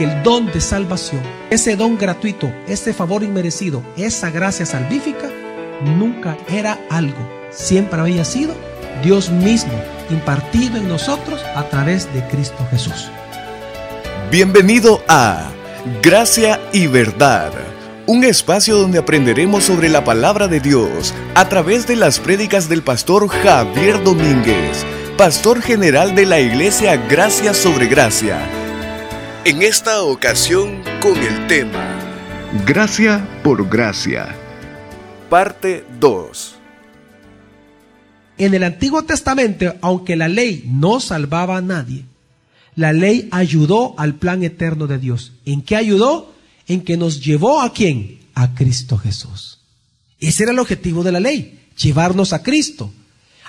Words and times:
el 0.00 0.22
don 0.22 0.46
de 0.46 0.60
salvación, 0.60 1.20
ese 1.50 1.76
don 1.76 1.98
gratuito, 1.98 2.52
ese 2.66 2.94
favor 2.94 3.22
inmerecido, 3.22 3.82
esa 3.96 4.30
gracia 4.30 4.64
salvífica, 4.64 5.28
nunca 5.98 6.36
era 6.48 6.78
algo, 6.88 7.18
siempre 7.50 8.00
había 8.00 8.24
sido 8.24 8.54
Dios 9.02 9.30
mismo 9.30 9.72
impartido 10.10 10.76
en 10.76 10.88
nosotros 10.88 11.42
a 11.54 11.64
través 11.68 12.12
de 12.14 12.26
Cristo 12.28 12.66
Jesús. 12.70 13.10
Bienvenido 14.30 15.02
a 15.08 15.50
Gracia 16.02 16.60
y 16.72 16.86
Verdad, 16.86 17.52
un 18.06 18.24
espacio 18.24 18.76
donde 18.76 18.98
aprenderemos 18.98 19.64
sobre 19.64 19.88
la 19.88 20.04
palabra 20.04 20.48
de 20.48 20.60
Dios 20.60 21.14
a 21.34 21.48
través 21.48 21.86
de 21.86 21.96
las 21.96 22.18
prédicas 22.20 22.68
del 22.68 22.82
pastor 22.82 23.28
Javier 23.28 24.02
Domínguez, 24.02 24.84
pastor 25.16 25.60
general 25.60 26.14
de 26.14 26.26
la 26.26 26.40
iglesia 26.40 26.96
Gracia 26.96 27.54
sobre 27.54 27.86
Gracia. 27.86 28.59
En 29.42 29.62
esta 29.62 30.02
ocasión 30.02 30.82
con 31.00 31.16
el 31.16 31.46
tema 31.46 31.98
Gracia 32.66 33.26
por 33.42 33.70
Gracia, 33.70 34.36
parte 35.30 35.82
2. 35.98 36.56
En 38.36 38.52
el 38.52 38.62
Antiguo 38.62 39.02
Testamento, 39.04 39.74
aunque 39.80 40.14
la 40.16 40.28
ley 40.28 40.64
no 40.66 41.00
salvaba 41.00 41.56
a 41.56 41.62
nadie, 41.62 42.04
la 42.74 42.92
ley 42.92 43.28
ayudó 43.30 43.94
al 43.98 44.16
plan 44.16 44.42
eterno 44.42 44.86
de 44.86 44.98
Dios. 44.98 45.32
¿En 45.46 45.62
qué 45.62 45.74
ayudó? 45.74 46.34
En 46.66 46.82
que 46.82 46.98
nos 46.98 47.24
llevó 47.24 47.62
a 47.62 47.72
quién? 47.72 48.20
A 48.34 48.54
Cristo 48.54 48.98
Jesús. 48.98 49.60
Ese 50.18 50.42
era 50.42 50.52
el 50.52 50.58
objetivo 50.58 51.02
de 51.02 51.12
la 51.12 51.20
ley, 51.20 51.60
llevarnos 51.78 52.34
a 52.34 52.42
Cristo. 52.42 52.92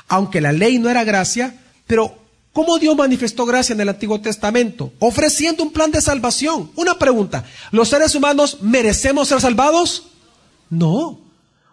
Aunque 0.07 0.39
la 0.39 0.53
ley 0.53 0.79
no 0.79 0.89
era 0.89 1.03
gracia, 1.03 1.53
pero 1.85 2.20
¿cómo 2.53 2.77
Dios 2.79 2.95
manifestó 2.95 3.45
gracia 3.45 3.73
en 3.73 3.81
el 3.81 3.89
Antiguo 3.89 4.19
Testamento? 4.21 4.93
Ofreciendo 4.99 5.63
un 5.63 5.71
plan 5.71 5.91
de 5.91 6.01
salvación. 6.01 6.71
Una 6.75 6.97
pregunta, 6.97 7.45
¿los 7.71 7.89
seres 7.89 8.15
humanos 8.15 8.57
merecemos 8.61 9.27
ser 9.27 9.41
salvados? 9.41 10.07
No. 10.69 11.19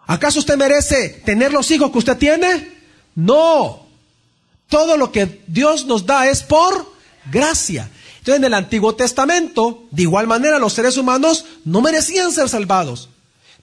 ¿Acaso 0.07 0.39
usted 0.39 0.57
merece 0.57 1.21
tener 1.25 1.53
los 1.53 1.69
hijos 1.71 1.91
que 1.91 1.97
usted 1.99 2.17
tiene? 2.17 2.79
No. 3.15 3.85
Todo 4.67 4.97
lo 4.97 5.11
que 5.11 5.41
Dios 5.47 5.85
nos 5.85 6.05
da 6.05 6.27
es 6.27 6.43
por 6.43 6.93
gracia. 7.31 7.89
Entonces 8.19 8.37
en 8.37 8.45
el 8.45 8.53
Antiguo 8.53 8.95
Testamento, 8.95 9.83
de 9.91 10.03
igual 10.03 10.27
manera, 10.27 10.59
los 10.59 10.73
seres 10.73 10.97
humanos 10.97 11.45
no 11.65 11.81
merecían 11.81 12.31
ser 12.31 12.49
salvados. 12.49 13.09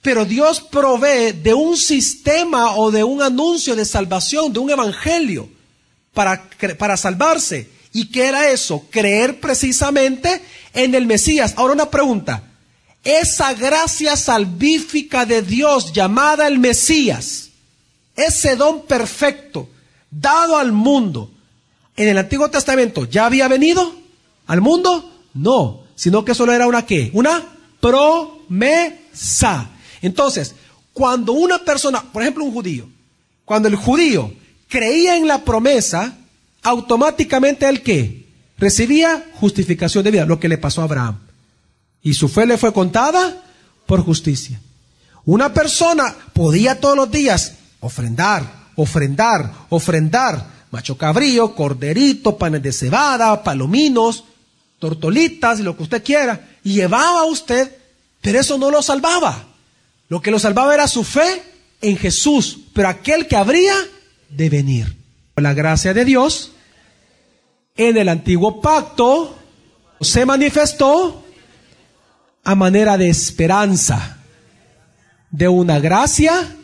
Pero 0.01 0.25
Dios 0.25 0.61
provee 0.61 1.31
de 1.31 1.53
un 1.53 1.75
sistema 1.75 2.75
o 2.75 2.91
de 2.91 3.03
un 3.03 3.21
anuncio 3.21 3.75
de 3.75 3.85
salvación, 3.85 4.53
de 4.53 4.59
un 4.59 4.69
evangelio 4.69 5.49
para, 6.17 6.49
para 6.79 6.97
salvarse. 6.97 7.69
¿Y 7.93 8.07
qué 8.07 8.25
era 8.25 8.49
eso? 8.49 8.87
Creer 8.89 9.39
precisamente 9.39 10.41
en 10.73 10.95
el 10.95 11.05
Mesías. 11.05 11.53
Ahora 11.57 11.75
una 11.75 11.91
pregunta. 11.91 12.41
Esa 13.03 13.53
gracia 13.53 14.15
salvífica 14.15 15.27
de 15.27 15.43
Dios 15.43 15.93
llamada 15.93 16.47
el 16.47 16.57
Mesías, 16.57 17.49
ese 18.15 18.55
don 18.55 18.87
perfecto 18.87 19.69
dado 20.09 20.57
al 20.57 20.71
mundo 20.71 21.29
en 21.95 22.07
el 22.07 22.17
Antiguo 22.17 22.49
Testamento 22.49 23.05
ya 23.05 23.27
había 23.27 23.47
venido 23.47 23.93
al 24.47 24.61
mundo? 24.61 25.13
No, 25.35 25.83
sino 25.93 26.25
que 26.25 26.33
solo 26.33 26.51
era 26.51 26.65
una 26.65 26.83
qué? 26.83 27.11
Una 27.13 27.43
promesa. 27.79 29.69
Entonces, 30.01 30.55
cuando 30.93 31.33
una 31.33 31.59
persona, 31.59 32.01
por 32.01 32.23
ejemplo 32.23 32.43
un 32.43 32.53
judío, 32.53 32.89
cuando 33.45 33.67
el 33.67 33.75
judío 33.75 34.33
creía 34.67 35.17
en 35.17 35.27
la 35.27 35.43
promesa, 35.43 36.17
automáticamente 36.63 37.67
el 37.67 37.81
qué? 37.81 38.27
Recibía 38.57 39.25
justificación 39.35 40.03
de 40.03 40.11
vida, 40.11 40.25
lo 40.25 40.39
que 40.39 40.49
le 40.49 40.57
pasó 40.57 40.81
a 40.81 40.85
Abraham. 40.85 41.19
Y 42.01 42.13
su 42.13 42.27
fe 42.27 42.45
le 42.45 42.57
fue 42.57 42.73
contada 42.73 43.43
por 43.85 44.03
justicia. 44.03 44.59
Una 45.25 45.53
persona 45.53 46.15
podía 46.33 46.79
todos 46.79 46.95
los 46.95 47.11
días 47.11 47.53
ofrendar, 47.79 48.69
ofrendar, 48.75 49.51
ofrendar. 49.69 50.57
Macho 50.69 50.97
cabrío, 50.97 51.55
corderito, 51.55 52.37
panes 52.37 52.61
de 52.61 52.73
cebada, 52.73 53.41
palominos, 53.41 54.25
tortolitas 54.79 55.61
lo 55.61 55.77
que 55.77 55.83
usted 55.83 56.03
quiera. 56.03 56.49
Y 56.63 56.73
llevaba 56.73 57.21
a 57.21 57.25
usted, 57.25 57.73
pero 58.21 58.39
eso 58.39 58.57
no 58.57 58.69
lo 58.69 58.81
salvaba. 58.81 59.47
Lo 60.09 60.21
que 60.21 60.31
lo 60.31 60.39
salvaba 60.39 60.73
era 60.73 60.87
su 60.87 61.03
fe 61.03 61.41
en 61.81 61.97
Jesús, 61.97 62.59
pero 62.73 62.89
aquel 62.89 63.27
que 63.27 63.35
habría 63.35 63.75
de 64.29 64.49
venir. 64.49 64.97
La 65.35 65.53
gracia 65.53 65.93
de 65.93 66.05
Dios 66.05 66.51
en 67.75 67.97
el 67.97 68.09
antiguo 68.09 68.61
pacto 68.61 69.37
se 70.01 70.25
manifestó 70.25 71.23
a 72.43 72.55
manera 72.55 72.97
de 72.97 73.09
esperanza 73.09 74.17
de 75.29 75.47
una 75.47 75.79
gracia 75.79 76.55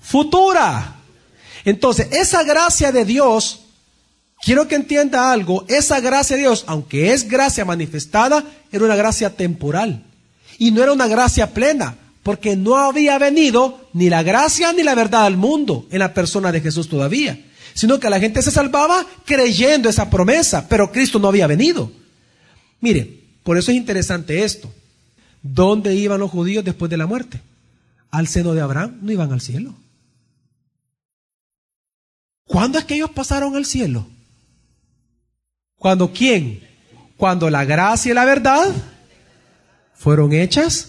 futura. 0.00 0.96
Entonces, 1.64 2.08
esa 2.12 2.42
gracia 2.44 2.92
de 2.92 3.04
Dios, 3.04 3.60
quiero 4.40 4.66
que 4.68 4.76
entienda 4.76 5.32
algo, 5.32 5.64
esa 5.68 6.00
gracia 6.00 6.36
de 6.36 6.42
Dios, 6.42 6.64
aunque 6.66 7.12
es 7.12 7.28
gracia 7.28 7.64
manifestada, 7.64 8.44
era 8.72 8.84
una 8.84 8.96
gracia 8.96 9.36
temporal. 9.36 10.04
Y 10.58 10.70
no 10.70 10.82
era 10.82 10.92
una 10.92 11.06
gracia 11.06 11.52
plena, 11.52 11.96
porque 12.22 12.56
no 12.56 12.76
había 12.76 13.18
venido 13.18 13.88
ni 13.92 14.10
la 14.10 14.22
gracia 14.22 14.72
ni 14.72 14.82
la 14.82 14.94
verdad 14.94 15.24
al 15.24 15.36
mundo 15.36 15.86
en 15.90 16.00
la 16.00 16.12
persona 16.12 16.52
de 16.52 16.60
Jesús 16.60 16.88
todavía, 16.88 17.40
sino 17.74 17.98
que 17.98 18.10
la 18.10 18.20
gente 18.20 18.42
se 18.42 18.50
salvaba 18.50 19.06
creyendo 19.24 19.88
esa 19.88 20.10
promesa, 20.10 20.68
pero 20.68 20.92
Cristo 20.92 21.18
no 21.18 21.28
había 21.28 21.46
venido. 21.46 21.90
Mire, 22.80 23.20
por 23.42 23.56
eso 23.56 23.70
es 23.70 23.76
interesante 23.76 24.44
esto. 24.44 24.72
¿Dónde 25.42 25.94
iban 25.94 26.20
los 26.20 26.30
judíos 26.30 26.64
después 26.64 26.90
de 26.90 26.98
la 26.98 27.06
muerte? 27.06 27.40
Al 28.10 28.28
seno 28.28 28.52
de 28.52 28.60
Abraham, 28.60 28.98
no 29.00 29.12
iban 29.12 29.32
al 29.32 29.40
cielo. 29.40 29.74
¿Cuándo 32.44 32.78
es 32.78 32.84
que 32.84 32.96
ellos 32.96 33.10
pasaron 33.10 33.56
al 33.56 33.64
cielo? 33.64 34.06
¿Cuándo 35.76 36.12
quién? 36.12 36.62
Cuando 37.16 37.48
la 37.48 37.64
gracia 37.64 38.10
y 38.10 38.14
la 38.14 38.24
verdad 38.24 38.74
fueron 39.94 40.32
hechas 40.32 40.88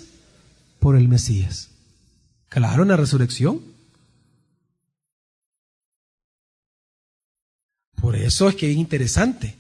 por 0.81 0.97
el 0.97 1.08
Mesías. 1.08 1.69
Claro, 2.50 2.81
en 2.81 2.90
la 2.90 2.97
resurrección. 2.97 3.62
Por 7.96 8.16
eso 8.16 8.50
es 8.50 8.56
que 8.56 8.69
es 8.69 8.75
interesante. 8.75 9.56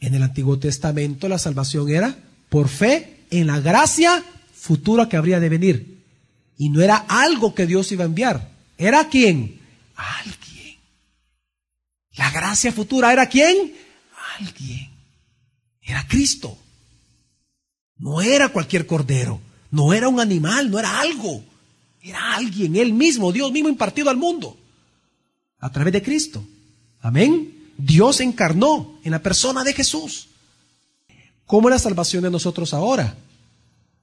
En 0.00 0.14
el 0.14 0.24
Antiguo 0.24 0.58
Testamento 0.58 1.28
la 1.28 1.38
salvación 1.38 1.88
era 1.88 2.18
por 2.48 2.68
fe 2.68 3.20
en 3.30 3.46
la 3.46 3.60
gracia 3.60 4.22
futura 4.52 5.08
que 5.08 5.16
habría 5.16 5.38
de 5.38 5.48
venir. 5.48 6.02
Y 6.58 6.68
no 6.68 6.82
era 6.82 6.96
algo 6.96 7.54
que 7.54 7.66
Dios 7.66 7.92
iba 7.92 8.02
a 8.02 8.06
enviar. 8.08 8.50
¿Era 8.76 9.08
quién? 9.08 9.60
Alguien. 9.94 10.78
La 12.16 12.30
gracia 12.32 12.72
futura 12.72 13.12
era 13.12 13.28
quién? 13.28 13.72
Alguien. 14.40 14.90
Era 15.80 16.06
Cristo. 16.08 16.58
No 17.98 18.20
era 18.20 18.48
cualquier 18.48 18.84
cordero. 18.84 19.40
No 19.70 19.92
era 19.92 20.08
un 20.08 20.20
animal, 20.20 20.70
no 20.70 20.78
era 20.78 21.00
algo. 21.00 21.42
Era 22.02 22.34
alguien, 22.34 22.76
Él 22.76 22.92
mismo, 22.92 23.32
Dios 23.32 23.50
mismo 23.50 23.68
impartido 23.68 24.10
al 24.10 24.16
mundo. 24.16 24.56
A 25.60 25.70
través 25.70 25.92
de 25.92 26.02
Cristo. 26.02 26.44
Amén. 27.00 27.52
Dios 27.76 28.20
encarnó 28.20 28.98
en 29.04 29.10
la 29.10 29.22
persona 29.22 29.64
de 29.64 29.72
Jesús. 29.72 30.28
¿Cómo 31.46 31.68
es 31.68 31.74
la 31.74 31.78
salvación 31.78 32.22
de 32.22 32.30
nosotros 32.30 32.74
ahora? 32.74 33.16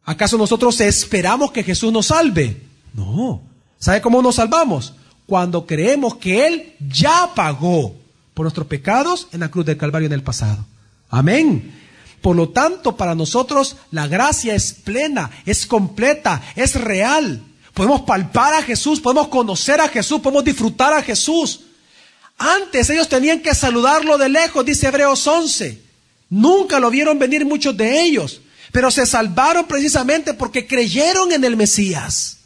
¿Acaso 0.06 0.38
nosotros 0.38 0.80
esperamos 0.82 1.52
que 1.52 1.64
Jesús 1.64 1.92
nos 1.92 2.08
salve? 2.08 2.62
No. 2.94 3.42
¿Sabe 3.80 4.02
cómo 4.02 4.22
nos 4.22 4.36
salvamos? 4.36 4.94
Cuando 5.26 5.66
creemos 5.66 6.16
que 6.16 6.46
Él 6.46 6.74
ya 6.80 7.32
pagó 7.34 7.96
por 8.34 8.44
nuestros 8.44 8.68
pecados 8.68 9.28
en 9.32 9.42
la 9.42 9.50
cruz 9.50 9.66
del 9.66 9.78
Calvario 9.78 10.08
en 10.08 10.14
el 10.14 10.24
pasado. 10.24 10.66
Amén. 11.10 11.83
Por 12.24 12.38
lo 12.38 12.48
tanto, 12.48 12.96
para 12.96 13.16
nosotros 13.16 13.76
la 13.92 14.08
gracia 14.08 14.56
es 14.56 14.72
plena, 14.72 15.30
es 15.46 15.68
completa, 15.68 16.42
es 16.56 16.76
real. 16.76 17.42
Podemos 17.74 18.04
palpar 18.04 18.54
a 18.54 18.64
Jesús, 18.64 19.02
podemos 19.02 19.28
conocer 19.28 19.82
a 19.82 19.90
Jesús, 19.90 20.22
podemos 20.22 20.46
disfrutar 20.46 20.94
a 20.94 21.04
Jesús. 21.04 21.66
Antes 22.38 22.90
ellos 22.90 23.10
tenían 23.10 23.42
que 23.42 23.54
saludarlo 23.54 24.18
de 24.18 24.30
lejos, 24.30 24.66
dice 24.66 24.88
Hebreos 24.88 25.28
11. 25.28 25.82
Nunca 26.30 26.80
lo 26.80 26.90
vieron 26.90 27.20
venir 27.20 27.46
muchos 27.46 27.76
de 27.76 28.02
ellos, 28.04 28.40
pero 28.72 28.90
se 28.90 29.06
salvaron 29.06 29.66
precisamente 29.66 30.34
porque 30.34 30.66
creyeron 30.66 31.34
en 31.34 31.44
el 31.44 31.58
Mesías. 31.58 32.38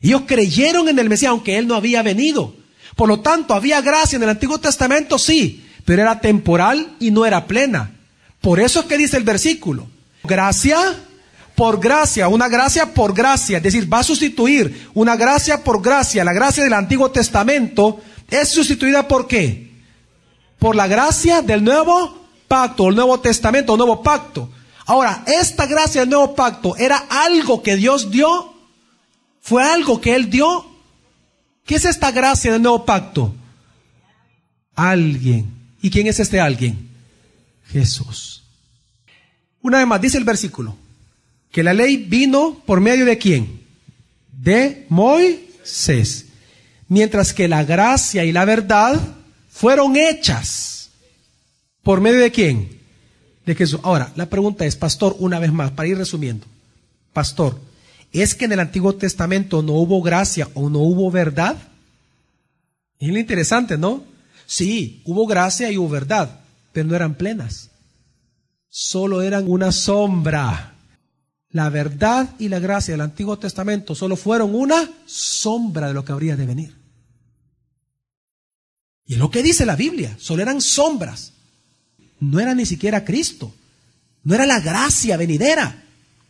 Ellos 0.00 0.22
creyeron 0.24 0.88
en 0.88 1.00
el 1.00 1.08
Mesías 1.08 1.30
aunque 1.30 1.58
Él 1.58 1.66
no 1.66 1.74
había 1.74 2.02
venido. 2.02 2.54
Por 2.94 3.08
lo 3.08 3.18
tanto, 3.22 3.54
había 3.54 3.80
gracia 3.80 4.14
en 4.18 4.22
el 4.22 4.28
Antiguo 4.28 4.58
Testamento, 4.58 5.18
sí, 5.18 5.66
pero 5.84 6.02
era 6.02 6.20
temporal 6.20 6.94
y 7.00 7.10
no 7.10 7.26
era 7.26 7.48
plena. 7.48 7.93
Por 8.44 8.60
eso 8.60 8.80
es 8.80 8.86
que 8.86 8.98
dice 8.98 9.16
el 9.16 9.22
versículo, 9.24 9.86
gracia 10.22 10.78
por 11.54 11.80
gracia, 11.80 12.28
una 12.28 12.46
gracia 12.46 12.92
por 12.92 13.14
gracia, 13.14 13.56
es 13.56 13.62
decir, 13.62 13.90
va 13.90 14.00
a 14.00 14.04
sustituir 14.04 14.90
una 14.92 15.16
gracia 15.16 15.64
por 15.64 15.80
gracia. 15.80 16.24
La 16.24 16.34
gracia 16.34 16.62
del 16.62 16.74
Antiguo 16.74 17.10
Testamento 17.10 18.02
es 18.28 18.50
sustituida 18.50 19.08
por 19.08 19.26
qué? 19.26 19.72
Por 20.58 20.76
la 20.76 20.86
gracia 20.86 21.40
del 21.40 21.64
nuevo 21.64 22.26
pacto, 22.46 22.90
el 22.90 22.96
nuevo 22.96 23.18
testamento, 23.18 23.72
el 23.72 23.78
nuevo 23.78 24.02
pacto. 24.02 24.50
Ahora, 24.84 25.24
esta 25.26 25.64
gracia 25.64 26.02
del 26.02 26.10
nuevo 26.10 26.34
pacto 26.34 26.76
era 26.76 27.06
algo 27.08 27.62
que 27.62 27.76
Dios 27.76 28.10
dio, 28.10 28.52
fue 29.40 29.64
algo 29.64 30.02
que 30.02 30.14
Él 30.14 30.28
dio. 30.28 30.66
¿Qué 31.64 31.76
es 31.76 31.86
esta 31.86 32.10
gracia 32.10 32.52
del 32.52 32.60
nuevo 32.60 32.84
pacto? 32.84 33.34
Alguien. 34.74 35.50
¿Y 35.80 35.88
quién 35.88 36.08
es 36.08 36.20
este 36.20 36.38
alguien? 36.40 36.93
Jesús. 37.68 38.42
Una 39.62 39.78
vez 39.78 39.86
más, 39.86 40.00
dice 40.00 40.18
el 40.18 40.24
versículo, 40.24 40.76
que 41.50 41.62
la 41.62 41.72
ley 41.72 41.96
vino 41.96 42.62
por 42.66 42.80
medio 42.80 43.04
de 43.04 43.16
quién? 43.16 43.62
De 44.32 44.86
Moisés. 44.88 46.26
Mientras 46.88 47.32
que 47.32 47.48
la 47.48 47.64
gracia 47.64 48.24
y 48.24 48.32
la 48.32 48.44
verdad 48.44 49.00
fueron 49.50 49.96
hechas. 49.96 50.90
¿Por 51.82 52.00
medio 52.00 52.20
de 52.20 52.32
quién? 52.32 52.78
De 53.46 53.54
Jesús. 53.54 53.80
Ahora, 53.84 54.12
la 54.16 54.28
pregunta 54.28 54.66
es, 54.66 54.76
pastor, 54.76 55.16
una 55.18 55.38
vez 55.38 55.52
más, 55.52 55.70
para 55.70 55.88
ir 55.88 55.96
resumiendo. 55.96 56.46
Pastor, 57.12 57.60
¿es 58.12 58.34
que 58.34 58.46
en 58.46 58.52
el 58.52 58.60
Antiguo 58.60 58.94
Testamento 58.96 59.62
no 59.62 59.74
hubo 59.74 60.02
gracia 60.02 60.48
o 60.54 60.68
no 60.68 60.80
hubo 60.80 61.10
verdad? 61.10 61.56
Es 62.98 63.08
lo 63.08 63.18
interesante, 63.18 63.78
¿no? 63.78 64.02
Sí, 64.46 65.02
hubo 65.04 65.26
gracia 65.26 65.70
y 65.70 65.78
hubo 65.78 65.88
verdad, 65.88 66.40
pero 66.74 66.88
no 66.88 66.96
eran 66.96 67.14
plenas. 67.14 67.70
Solo 68.68 69.22
eran 69.22 69.48
una 69.48 69.72
sombra. 69.72 70.74
La 71.50 71.70
verdad 71.70 72.34
y 72.40 72.48
la 72.48 72.58
gracia 72.58 72.92
del 72.92 73.00
Antiguo 73.00 73.38
Testamento 73.38 73.94
solo 73.94 74.16
fueron 74.16 74.54
una 74.56 74.90
sombra 75.06 75.86
de 75.86 75.94
lo 75.94 76.04
que 76.04 76.10
habría 76.10 76.36
de 76.36 76.46
venir. 76.46 76.74
Y 79.06 79.14
es 79.14 79.18
lo 79.20 79.30
que 79.30 79.44
dice 79.44 79.64
la 79.64 79.76
Biblia, 79.76 80.16
solo 80.18 80.42
eran 80.42 80.60
sombras. 80.60 81.32
No 82.18 82.40
era 82.40 82.54
ni 82.54 82.66
siquiera 82.66 83.04
Cristo. 83.04 83.54
No 84.24 84.34
era 84.34 84.44
la 84.44 84.58
gracia 84.58 85.16
venidera. 85.16 85.84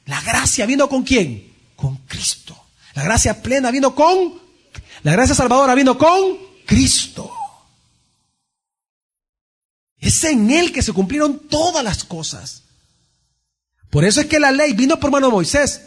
La 0.04 0.20
gracia 0.20 0.66
vino 0.66 0.90
con 0.90 1.04
quién? 1.04 1.52
Con 1.74 1.96
Cristo. 2.06 2.54
La 2.94 3.02
gracia 3.02 3.40
plena 3.40 3.70
vino 3.70 3.94
con... 3.94 4.34
La 5.04 5.12
gracia 5.12 5.34
salvadora 5.34 5.74
vino 5.74 5.96
con 5.96 6.36
Cristo. 6.66 7.30
Es 10.14 10.24
en 10.24 10.50
Él 10.50 10.72
que 10.72 10.82
se 10.82 10.92
cumplieron 10.92 11.40
todas 11.48 11.82
las 11.82 12.04
cosas. 12.04 12.62
Por 13.90 14.04
eso 14.04 14.20
es 14.20 14.26
que 14.26 14.38
la 14.38 14.52
ley 14.52 14.72
vino 14.72 15.00
por 15.00 15.10
mano 15.10 15.26
de 15.26 15.32
Moisés. 15.32 15.82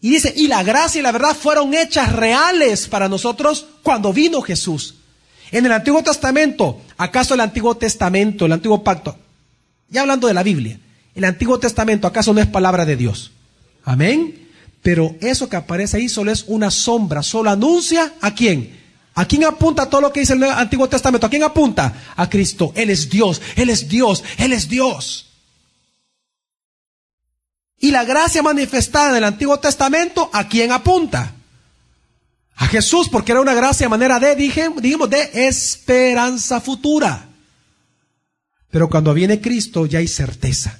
Y 0.00 0.10
dice, 0.10 0.32
y 0.34 0.46
la 0.46 0.62
gracia 0.62 1.00
y 1.00 1.02
la 1.02 1.12
verdad 1.12 1.36
fueron 1.36 1.74
hechas 1.74 2.12
reales 2.12 2.88
para 2.88 3.08
nosotros 3.08 3.66
cuando 3.82 4.12
vino 4.12 4.40
Jesús. 4.40 4.94
En 5.50 5.66
el 5.66 5.72
Antiguo 5.72 6.02
Testamento, 6.02 6.80
¿acaso 6.96 7.34
el 7.34 7.40
Antiguo 7.40 7.76
Testamento, 7.76 8.46
el 8.46 8.52
Antiguo 8.52 8.82
Pacto, 8.82 9.18
ya 9.90 10.02
hablando 10.02 10.26
de 10.26 10.34
la 10.34 10.42
Biblia, 10.42 10.78
el 11.14 11.24
Antiguo 11.24 11.58
Testamento, 11.58 12.06
¿acaso 12.06 12.32
no 12.32 12.40
es 12.40 12.46
palabra 12.46 12.84
de 12.84 12.96
Dios? 12.96 13.32
Amén. 13.84 14.48
Pero 14.82 15.16
eso 15.20 15.48
que 15.48 15.56
aparece 15.56 15.96
ahí 15.96 16.08
solo 16.08 16.30
es 16.30 16.44
una 16.46 16.70
sombra, 16.70 17.22
solo 17.22 17.50
anuncia 17.50 18.14
a 18.20 18.34
quién. 18.34 18.77
¿A 19.18 19.26
quién 19.26 19.44
apunta 19.44 19.90
todo 19.90 20.00
lo 20.00 20.12
que 20.12 20.20
dice 20.20 20.34
el 20.34 20.44
Antiguo 20.44 20.88
Testamento? 20.88 21.26
¿A 21.26 21.30
quién 21.30 21.42
apunta? 21.42 21.92
A 22.14 22.30
Cristo. 22.30 22.72
Él 22.76 22.88
es 22.90 23.10
Dios, 23.10 23.42
Él 23.56 23.68
es 23.68 23.88
Dios, 23.88 24.22
Él 24.36 24.52
es 24.52 24.68
Dios. 24.68 25.26
Y 27.80 27.90
la 27.90 28.04
gracia 28.04 28.42
manifestada 28.42 29.10
en 29.10 29.16
el 29.16 29.24
Antiguo 29.24 29.58
Testamento, 29.58 30.30
¿a 30.32 30.48
quién 30.48 30.70
apunta? 30.70 31.34
a 32.58 32.66
Jesús, 32.66 33.08
porque 33.08 33.32
era 33.32 33.40
una 33.40 33.54
gracia 33.54 33.86
de 33.86 33.90
manera 33.90 34.18
de, 34.18 34.34
dijimos, 34.34 35.08
de 35.08 35.30
esperanza 35.46 36.60
futura. 36.60 37.28
Pero 38.70 38.88
cuando 38.88 39.14
viene 39.14 39.40
Cristo 39.40 39.86
ya 39.86 40.00
hay 40.00 40.08
certeza. 40.08 40.78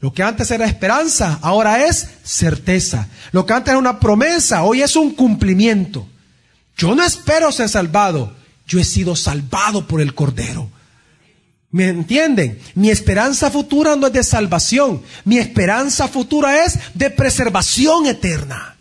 Lo 0.00 0.12
que 0.12 0.22
antes 0.22 0.50
era 0.50 0.66
esperanza, 0.66 1.38
ahora 1.40 1.86
es 1.86 2.06
certeza. 2.22 3.08
Lo 3.32 3.46
que 3.46 3.54
antes 3.54 3.70
era 3.70 3.78
una 3.78 3.98
promesa, 3.98 4.62
hoy 4.62 4.82
es 4.82 4.94
un 4.94 5.14
cumplimiento. 5.14 6.06
Yo 6.76 6.94
no 6.94 7.02
espero 7.02 7.50
ser 7.52 7.68
salvado, 7.68 8.32
yo 8.66 8.78
he 8.78 8.84
sido 8.84 9.16
salvado 9.16 9.86
por 9.86 10.00
el 10.00 10.14
Cordero. 10.14 10.68
¿Me 11.70 11.88
entienden? 11.88 12.60
Mi 12.74 12.90
esperanza 12.90 13.50
futura 13.50 13.96
no 13.96 14.06
es 14.06 14.12
de 14.12 14.22
salvación, 14.22 15.02
mi 15.24 15.38
esperanza 15.38 16.06
futura 16.06 16.64
es 16.64 16.78
de 16.94 17.10
preservación 17.10 18.06
eterna. 18.06 18.76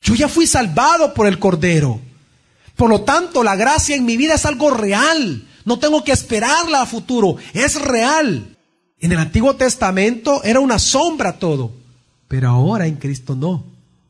Yo 0.00 0.14
ya 0.14 0.28
fui 0.28 0.46
salvado 0.46 1.12
por 1.12 1.26
el 1.26 1.38
Cordero. 1.38 2.00
Por 2.76 2.90
lo 2.90 3.02
tanto, 3.02 3.42
la 3.42 3.56
gracia 3.56 3.96
en 3.96 4.04
mi 4.04 4.16
vida 4.16 4.34
es 4.34 4.44
algo 4.44 4.70
real. 4.70 5.46
No 5.64 5.78
tengo 5.78 6.04
que 6.04 6.12
esperarla 6.12 6.82
a 6.82 6.86
futuro. 6.86 7.36
Es 7.52 7.80
real. 7.80 8.56
En 9.00 9.12
el 9.12 9.18
Antiguo 9.18 9.56
Testamento 9.56 10.42
era 10.44 10.60
una 10.60 10.78
sombra 10.78 11.38
todo. 11.38 11.72
Pero 12.28 12.50
ahora 12.50 12.86
en 12.86 12.96
Cristo 12.96 13.34
no. 13.34 13.64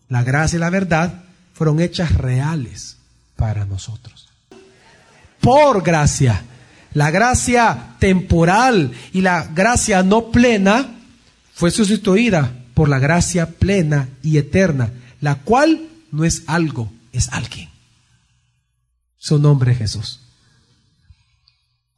La 0.08 0.24
gracia 0.24 0.56
y 0.56 0.60
la 0.60 0.70
verdad 0.70 1.23
fueron 1.54 1.80
hechas 1.80 2.14
reales 2.14 2.98
para 3.36 3.64
nosotros. 3.64 4.28
Por 5.40 5.82
gracia. 5.82 6.44
La 6.92 7.10
gracia 7.10 7.96
temporal 7.98 8.92
y 9.12 9.22
la 9.22 9.44
gracia 9.44 10.02
no 10.02 10.30
plena 10.30 10.94
fue 11.54 11.70
sustituida 11.70 12.52
por 12.74 12.88
la 12.88 12.98
gracia 12.98 13.46
plena 13.50 14.08
y 14.22 14.38
eterna 14.38 14.90
la 15.24 15.36
cual 15.36 15.88
no 16.12 16.24
es 16.24 16.42
algo, 16.46 16.92
es 17.10 17.30
alguien. 17.30 17.70
Su 19.16 19.38
nombre 19.38 19.72
es 19.72 19.78
Jesús. 19.78 20.20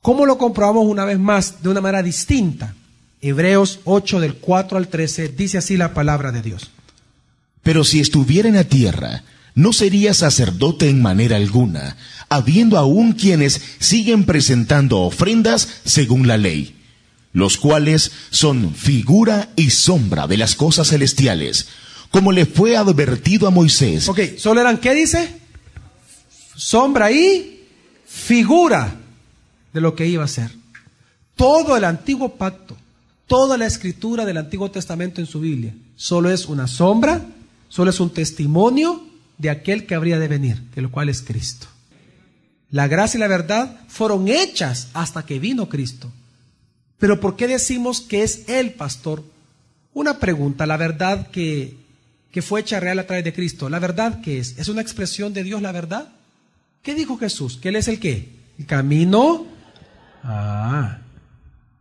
¿Cómo 0.00 0.26
lo 0.26 0.38
comprobamos 0.38 0.87
una 0.87 1.05
vez 1.05 1.19
más 1.19 1.61
de 1.61 1.69
una 1.69 1.81
manera 1.81 2.05
distinta? 2.05 2.73
Hebreos 3.20 3.81
8 3.82 4.20
del 4.20 4.37
4 4.37 4.79
al 4.79 4.87
13 4.87 5.31
dice 5.31 5.58
así 5.58 5.76
la 5.76 5.93
palabra 5.93 6.31
de 6.31 6.41
Dios. 6.41 6.70
Pero 7.64 7.82
si 7.82 7.99
estuviera 7.99 8.49
en 8.49 8.55
la 8.55 8.62
tierra, 8.62 9.25
no 9.56 9.73
sería 9.73 10.14
sacerdote 10.14 10.88
en 10.91 11.03
manera 11.03 11.37
alguna, 11.37 11.97
habiendo 12.29 12.76
aún 12.79 13.14
quienes 13.14 13.61
siguen 13.81 14.25
presentando 14.25 15.00
ofrendas 15.00 15.81
según 15.85 16.29
la 16.29 16.37
ley, 16.37 16.76
los 17.32 17.56
cuales 17.56 18.12
son 18.31 18.75
figura 18.75 19.49
y 19.56 19.70
sombra 19.70 20.26
de 20.26 20.37
las 20.37 20.55
cosas 20.55 20.88
celestiales, 20.88 21.69
como 22.11 22.32
le 22.32 22.44
fue 22.44 22.76
advertido 22.76 23.49
a 23.49 23.50
Moisés. 23.50 24.08
Ok, 24.11 24.20
solo 24.37 24.61
eran, 24.61 24.76
¿qué 24.76 24.94
dice? 24.94 25.41
Sombra 26.55 27.11
y 27.11 27.64
figura 28.06 28.94
de 29.73 29.81
lo 29.81 29.97
que 29.97 30.06
iba 30.06 30.23
a 30.23 30.29
ser. 30.29 30.50
Todo 31.35 31.79
el 31.79 31.85
antiguo 31.85 32.35
pacto, 32.35 32.76
toda 33.26 33.56
la 33.56 33.67
escritura 33.67 34.26
del 34.26 34.37
Antiguo 34.37 34.70
Testamento 34.70 35.22
en 35.22 35.27
su 35.27 35.41
Biblia, 35.41 35.75
solo 35.96 36.31
es 36.31 36.44
una 36.44 36.67
sombra, 36.67 37.25
solo 37.70 37.89
es 37.91 38.01
un 38.01 38.10
testimonio 38.10 39.16
de 39.38 39.50
aquel 39.50 39.86
que 39.86 39.94
habría 39.94 40.19
de 40.19 40.28
venir, 40.28 40.62
que 40.74 40.81
lo 40.81 40.90
cual 40.90 41.08
es 41.08 41.22
Cristo. 41.22 41.66
La 42.70 42.88
gracia 42.88 43.19
y 43.19 43.20
la 43.20 43.28
verdad 43.28 43.81
fueron 43.88 44.28
hechas 44.28 44.88
hasta 44.93 45.24
que 45.24 45.38
vino 45.38 45.69
Cristo. 45.69 46.10
Pero 46.98 47.20
¿por 47.20 47.36
qué 47.36 47.46
decimos 47.46 48.00
que 48.00 48.22
es 48.22 48.48
el 48.48 48.72
pastor? 48.72 49.22
Una 49.93 50.19
pregunta, 50.19 50.66
la 50.66 50.76
verdad 50.76 51.28
que 51.28 51.86
que 52.36 52.43
fue 52.43 52.60
hecha 52.60 52.81
real 52.81 52.98
a 52.98 53.06
través 53.06 53.24
de 53.24 53.32
Cristo. 53.32 53.70
¿La 53.70 53.78
verdad 53.78 54.20
qué 54.20 54.38
es? 54.38 54.58
¿Es 54.58 54.69
una 54.69 54.82
expresión 54.82 55.32
de 55.32 55.43
Dios 55.43 55.62
la 55.62 55.72
verdad? 55.72 56.12
¿Qué 56.82 56.94
dijo 56.94 57.16
Jesús? 57.16 57.56
¿Que 57.56 57.70
Él 57.70 57.76
es 57.76 57.88
el 57.88 57.98
qué? 57.98 58.28
El 58.58 58.66
camino. 58.66 59.46
Ah. 60.22 60.98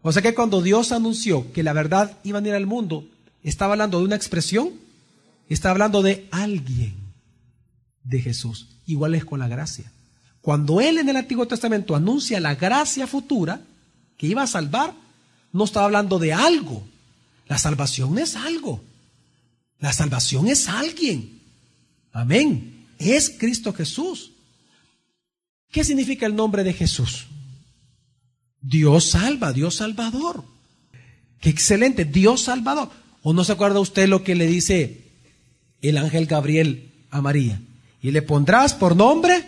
O 0.02 0.14
sea 0.14 0.22
que 0.22 0.34
cuando 0.34 0.62
Dios 0.62 0.94
anunció 0.94 1.52
que 1.52 1.62
la 1.62 1.74
verdad 1.74 2.18
iba 2.24 2.40
a 2.40 2.42
ir 2.42 2.54
al 2.54 2.68
mundo, 2.68 3.06
¿estaba 3.44 3.74
hablando 3.74 4.00
de 4.00 4.06
una 4.06 4.16
expresión? 4.16 4.70
Está 5.50 5.72
hablando 5.72 6.02
de 6.02 6.26
alguien, 6.32 6.96
de 8.06 8.22
Jesús. 8.22 8.68
Igual 8.86 9.16
es 9.16 9.26
con 9.26 9.40
la 9.40 9.50
gracia. 9.50 9.92
Cuando 10.40 10.80
Él 10.80 11.00
en 11.00 11.10
el 11.10 11.18
Antiguo 11.18 11.48
Testamento 11.48 11.96
anuncia 11.96 12.40
la 12.40 12.56
gracia 12.56 13.08
futura, 13.08 13.62
que 14.18 14.28
iba 14.28 14.44
a 14.44 14.48
salvar, 14.48 14.94
no 15.52 15.66
estaba 15.66 15.88
hablando 15.88 16.20
de 16.20 16.32
algo. 16.32 16.88
La 17.48 17.58
salvación 17.58 18.18
es 18.20 18.36
algo. 18.36 18.82
La 19.80 19.92
salvación 19.92 20.48
es 20.48 20.70
alguien. 20.70 21.42
Amén. 22.12 22.88
Es 22.98 23.30
Cristo 23.38 23.74
Jesús. 23.74 24.32
¿Qué 25.72 25.84
significa 25.84 26.26
el 26.26 26.36
nombre 26.36 26.64
de 26.64 26.74
Jesús? 26.74 27.26
Dios 28.62 29.06
salva, 29.06 29.52
Dios 29.52 29.76
salvador. 29.76 30.44
Qué 31.42 31.50
excelente, 31.50 32.06
Dios 32.06 32.42
salvador. 32.42 32.90
¿O 33.22 33.34
no 33.34 33.44
se 33.44 33.52
acuerda 33.52 33.80
usted 33.80 34.08
lo 34.08 34.24
que 34.24 34.36
le 34.36 34.48
dice 34.48 35.12
el 35.82 35.98
ángel 35.98 36.26
Gabriel 36.26 36.92
a 37.12 37.22
María? 37.22 37.62
Y 38.06 38.12
le 38.12 38.22
pondrás 38.22 38.76
por 38.76 38.96
nombre 38.96 39.44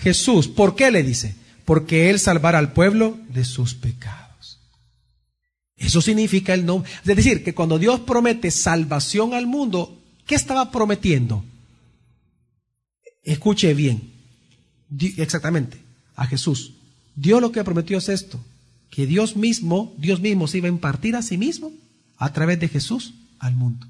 Jesús. 0.00 0.48
¿Por 0.48 0.74
qué 0.74 0.90
le 0.90 1.04
dice? 1.04 1.36
Porque 1.64 2.10
Él 2.10 2.18
salvará 2.18 2.58
al 2.58 2.72
pueblo 2.72 3.16
de 3.28 3.44
sus 3.44 3.74
pecados. 3.74 4.58
Eso 5.76 6.02
significa 6.02 6.52
el 6.52 6.66
nombre. 6.66 6.90
Es 7.06 7.16
decir, 7.16 7.44
que 7.44 7.54
cuando 7.54 7.78
Dios 7.78 8.00
promete 8.00 8.50
salvación 8.50 9.32
al 9.32 9.46
mundo, 9.46 9.96
¿qué 10.26 10.34
estaba 10.34 10.72
prometiendo? 10.72 11.44
Escuche 13.22 13.74
bien. 13.74 14.10
Exactamente. 15.16 15.78
A 16.16 16.26
Jesús. 16.26 16.72
Dios 17.14 17.40
lo 17.40 17.52
que 17.52 17.62
prometió 17.62 17.98
es 17.98 18.08
esto. 18.08 18.40
Que 18.90 19.06
Dios 19.06 19.36
mismo, 19.36 19.94
Dios 19.98 20.18
mismo 20.18 20.48
se 20.48 20.58
iba 20.58 20.66
a 20.66 20.70
impartir 20.70 21.14
a 21.14 21.22
sí 21.22 21.38
mismo 21.38 21.70
a 22.16 22.32
través 22.32 22.58
de 22.58 22.66
Jesús 22.66 23.14
al 23.38 23.54
mundo. 23.54 23.86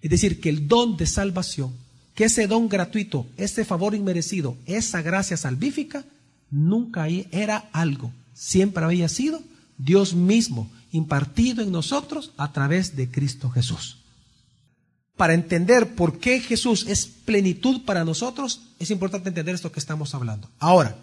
Es 0.00 0.10
decir, 0.10 0.40
que 0.40 0.48
el 0.48 0.68
don 0.68 0.96
de 0.96 1.06
salvación, 1.06 1.72
que 2.18 2.24
ese 2.24 2.48
don 2.48 2.68
gratuito, 2.68 3.28
ese 3.36 3.64
favor 3.64 3.94
inmerecido, 3.94 4.56
esa 4.66 5.02
gracia 5.02 5.36
salvífica, 5.36 6.04
nunca 6.50 7.06
era 7.06 7.68
algo, 7.70 8.10
siempre 8.34 8.84
había 8.84 9.08
sido 9.08 9.40
Dios 9.76 10.14
mismo 10.14 10.68
impartido 10.90 11.62
en 11.62 11.70
nosotros 11.70 12.32
a 12.36 12.52
través 12.52 12.96
de 12.96 13.08
Cristo 13.08 13.50
Jesús. 13.50 13.98
Para 15.16 15.32
entender 15.32 15.94
por 15.94 16.18
qué 16.18 16.40
Jesús 16.40 16.86
es 16.88 17.06
plenitud 17.06 17.84
para 17.84 18.04
nosotros, 18.04 18.62
es 18.80 18.90
importante 18.90 19.28
entender 19.28 19.54
esto 19.54 19.70
que 19.70 19.78
estamos 19.78 20.12
hablando. 20.12 20.50
Ahora, 20.58 20.96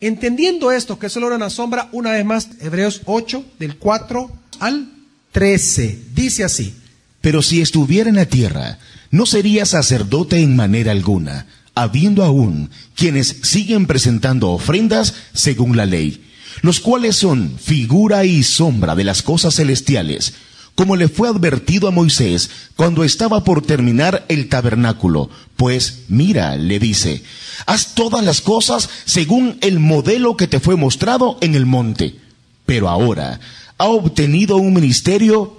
entendiendo 0.00 0.72
esto, 0.72 0.98
que 0.98 1.10
solo 1.10 1.28
era 1.28 1.36
una 1.36 1.48
sombra, 1.48 1.88
una 1.92 2.10
vez 2.10 2.24
más, 2.24 2.48
Hebreos 2.60 3.02
8, 3.04 3.44
del 3.60 3.76
4 3.78 4.32
al 4.58 4.90
13, 5.30 6.06
dice 6.12 6.42
así. 6.42 6.74
Pero 7.20 7.40
si 7.40 7.60
estuviera 7.60 8.10
en 8.10 8.16
la 8.16 8.26
tierra, 8.26 8.80
no 9.12 9.26
sería 9.26 9.64
sacerdote 9.64 10.40
en 10.40 10.56
manera 10.56 10.90
alguna, 10.90 11.46
habiendo 11.76 12.24
aún 12.24 12.70
quienes 12.96 13.36
siguen 13.42 13.86
presentando 13.86 14.50
ofrendas 14.50 15.14
según 15.32 15.76
la 15.76 15.86
ley 15.86 16.24
los 16.60 16.80
cuales 16.80 17.16
son 17.16 17.58
figura 17.58 18.24
y 18.24 18.42
sombra 18.42 18.94
de 18.94 19.04
las 19.04 19.22
cosas 19.22 19.54
celestiales, 19.54 20.34
como 20.74 20.96
le 20.96 21.08
fue 21.08 21.28
advertido 21.28 21.88
a 21.88 21.90
Moisés 21.90 22.50
cuando 22.76 23.04
estaba 23.04 23.44
por 23.44 23.62
terminar 23.62 24.24
el 24.28 24.48
tabernáculo. 24.48 25.30
Pues 25.56 26.04
mira, 26.08 26.56
le 26.56 26.78
dice, 26.78 27.22
haz 27.66 27.94
todas 27.94 28.24
las 28.24 28.40
cosas 28.40 28.88
según 29.04 29.58
el 29.60 29.80
modelo 29.80 30.36
que 30.36 30.46
te 30.46 30.60
fue 30.60 30.76
mostrado 30.76 31.38
en 31.40 31.54
el 31.54 31.66
monte. 31.66 32.16
Pero 32.64 32.88
ahora 32.88 33.40
ha 33.78 33.86
obtenido 33.86 34.56
un 34.56 34.72
ministerio 34.72 35.56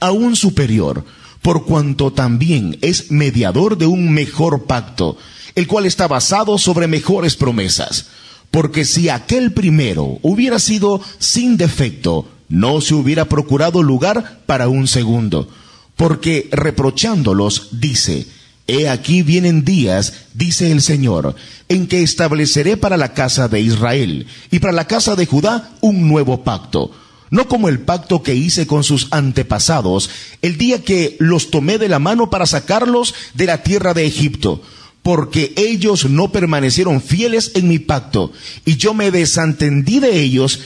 aún 0.00 0.34
superior, 0.34 1.04
por 1.42 1.64
cuanto 1.64 2.12
también 2.12 2.78
es 2.82 3.10
mediador 3.10 3.78
de 3.78 3.86
un 3.86 4.12
mejor 4.12 4.64
pacto, 4.64 5.16
el 5.54 5.66
cual 5.66 5.86
está 5.86 6.06
basado 6.06 6.58
sobre 6.58 6.86
mejores 6.86 7.36
promesas 7.36 8.06
porque 8.50 8.84
si 8.84 9.08
aquel 9.08 9.52
primero 9.52 10.18
hubiera 10.22 10.58
sido 10.58 11.00
sin 11.18 11.56
defecto, 11.56 12.28
no 12.48 12.80
se 12.80 12.94
hubiera 12.94 13.26
procurado 13.26 13.82
lugar 13.82 14.40
para 14.46 14.68
un 14.68 14.88
segundo. 14.88 15.48
Porque 15.96 16.48
reprochándolos, 16.50 17.68
dice, 17.72 18.26
He 18.66 18.88
aquí 18.88 19.22
vienen 19.22 19.64
días, 19.64 20.12
dice 20.34 20.70
el 20.72 20.82
Señor, 20.82 21.34
en 21.68 21.86
que 21.86 22.02
estableceré 22.02 22.76
para 22.76 22.96
la 22.96 23.14
casa 23.14 23.48
de 23.48 23.60
Israel 23.60 24.26
y 24.50 24.58
para 24.58 24.72
la 24.72 24.86
casa 24.86 25.16
de 25.16 25.26
Judá 25.26 25.70
un 25.80 26.08
nuevo 26.08 26.42
pacto. 26.42 26.90
No 27.30 27.48
como 27.48 27.68
el 27.68 27.80
pacto 27.80 28.22
que 28.22 28.34
hice 28.34 28.66
con 28.66 28.84
sus 28.84 29.08
antepasados, 29.12 30.10
el 30.42 30.58
día 30.58 30.82
que 30.82 31.16
los 31.20 31.50
tomé 31.50 31.78
de 31.78 31.88
la 31.88 31.98
mano 31.98 32.28
para 32.28 32.46
sacarlos 32.46 33.14
de 33.34 33.46
la 33.46 33.62
tierra 33.62 33.94
de 33.94 34.06
Egipto 34.06 34.62
porque 35.02 35.52
ellos 35.56 36.08
no 36.08 36.30
permanecieron 36.30 37.00
fieles 37.00 37.52
en 37.54 37.68
mi 37.68 37.78
pacto, 37.78 38.32
y 38.64 38.76
yo 38.76 38.94
me 38.94 39.10
desentendí 39.10 39.98
de 39.98 40.20
ellos, 40.20 40.60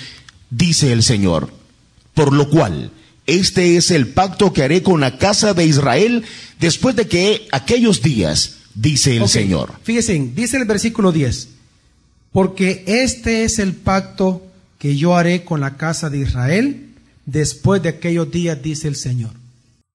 dice 0.50 0.92
el 0.92 1.02
Señor. 1.02 1.50
Por 2.14 2.32
lo 2.32 2.48
cual, 2.48 2.90
este 3.26 3.76
es 3.76 3.90
el 3.90 4.08
pacto 4.08 4.52
que 4.52 4.62
haré 4.62 4.82
con 4.82 5.00
la 5.00 5.18
casa 5.18 5.54
de 5.54 5.66
Israel 5.66 6.24
después 6.60 6.96
de 6.96 7.08
que 7.08 7.48
aquellos 7.52 8.02
días, 8.02 8.56
dice 8.74 9.16
el 9.16 9.28
Señor. 9.28 9.72
Fíjense, 9.82 10.30
dice 10.34 10.56
el 10.56 10.64
versículo 10.64 11.12
10, 11.12 11.48
porque 12.32 12.84
este 12.86 13.44
es 13.44 13.58
el 13.58 13.72
pacto 13.74 14.42
que 14.84 14.96
yo 14.98 15.16
haré 15.16 15.44
con 15.46 15.62
la 15.62 15.78
casa 15.78 16.10
de 16.10 16.18
Israel 16.18 16.90
después 17.24 17.82
de 17.82 17.88
aquellos 17.88 18.30
días, 18.30 18.62
dice 18.62 18.86
el 18.86 18.96
Señor. 18.96 19.30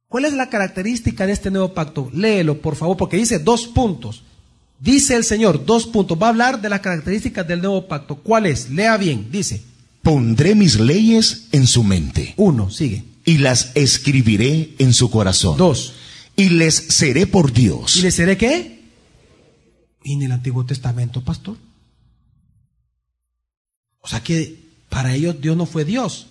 ¿Cuál 0.08 0.26
es 0.26 0.34
la 0.34 0.50
característica 0.50 1.28
de 1.28 1.34
este 1.34 1.52
nuevo 1.52 1.76
pacto? 1.76 2.10
Léelo, 2.12 2.60
por 2.60 2.76
favor, 2.76 2.98
porque 2.98 3.16
dice 3.16 3.38
dos 3.38 3.68
puntos. 3.68 4.24
Dice 4.80 5.16
el 5.16 5.24
Señor, 5.24 5.64
dos 5.64 5.86
puntos. 5.86 6.18
Va 6.20 6.26
a 6.26 6.30
hablar 6.32 6.60
de 6.60 6.70
las 6.70 6.80
características 6.80 7.48
del 7.48 7.62
nuevo 7.62 7.88
pacto. 7.88 8.16
¿Cuál 8.16 8.48
es? 8.48 8.72
Lea 8.72 8.98
bien. 8.98 9.28
Dice. 9.32 9.62
Pondré 10.02 10.56
mis 10.56 10.80
leyes 10.80 11.50
en 11.52 11.68
su 11.68 11.84
mente. 11.84 12.34
Uno, 12.38 12.72
sigue. 12.72 13.04
Y 13.26 13.38
las 13.38 13.74
escribiré 13.76 14.74
en 14.80 14.94
su 14.94 15.12
corazón. 15.12 15.56
Dos. 15.56 15.94
Y 16.36 16.50
les 16.50 16.74
seré 16.74 17.28
por 17.28 17.54
Dios. 17.54 17.96
¿Y 17.98 18.02
les 18.02 18.16
seré 18.16 18.38
qué? 18.38 18.86
En 20.04 20.24
el 20.24 20.32
Antiguo 20.32 20.66
Testamento, 20.66 21.24
pastor. 21.24 21.58
O 24.02 24.08
sea 24.08 24.24
que 24.24 24.69
para 24.90 25.14
ellos 25.14 25.40
Dios 25.40 25.56
no 25.56 25.66
fue 25.66 25.86
Dios, 25.86 26.28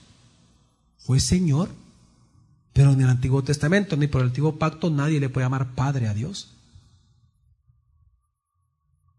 fue 0.98 1.20
Señor. 1.20 1.70
Pero 2.72 2.92
en 2.92 3.00
el 3.00 3.08
Antiguo 3.08 3.42
Testamento, 3.42 3.96
ni 3.96 4.06
por 4.06 4.20
el 4.20 4.28
Antiguo 4.28 4.56
Pacto, 4.56 4.88
nadie 4.88 5.18
le 5.18 5.28
puede 5.28 5.46
llamar 5.46 5.74
Padre 5.74 6.06
a 6.06 6.14
Dios. 6.14 6.50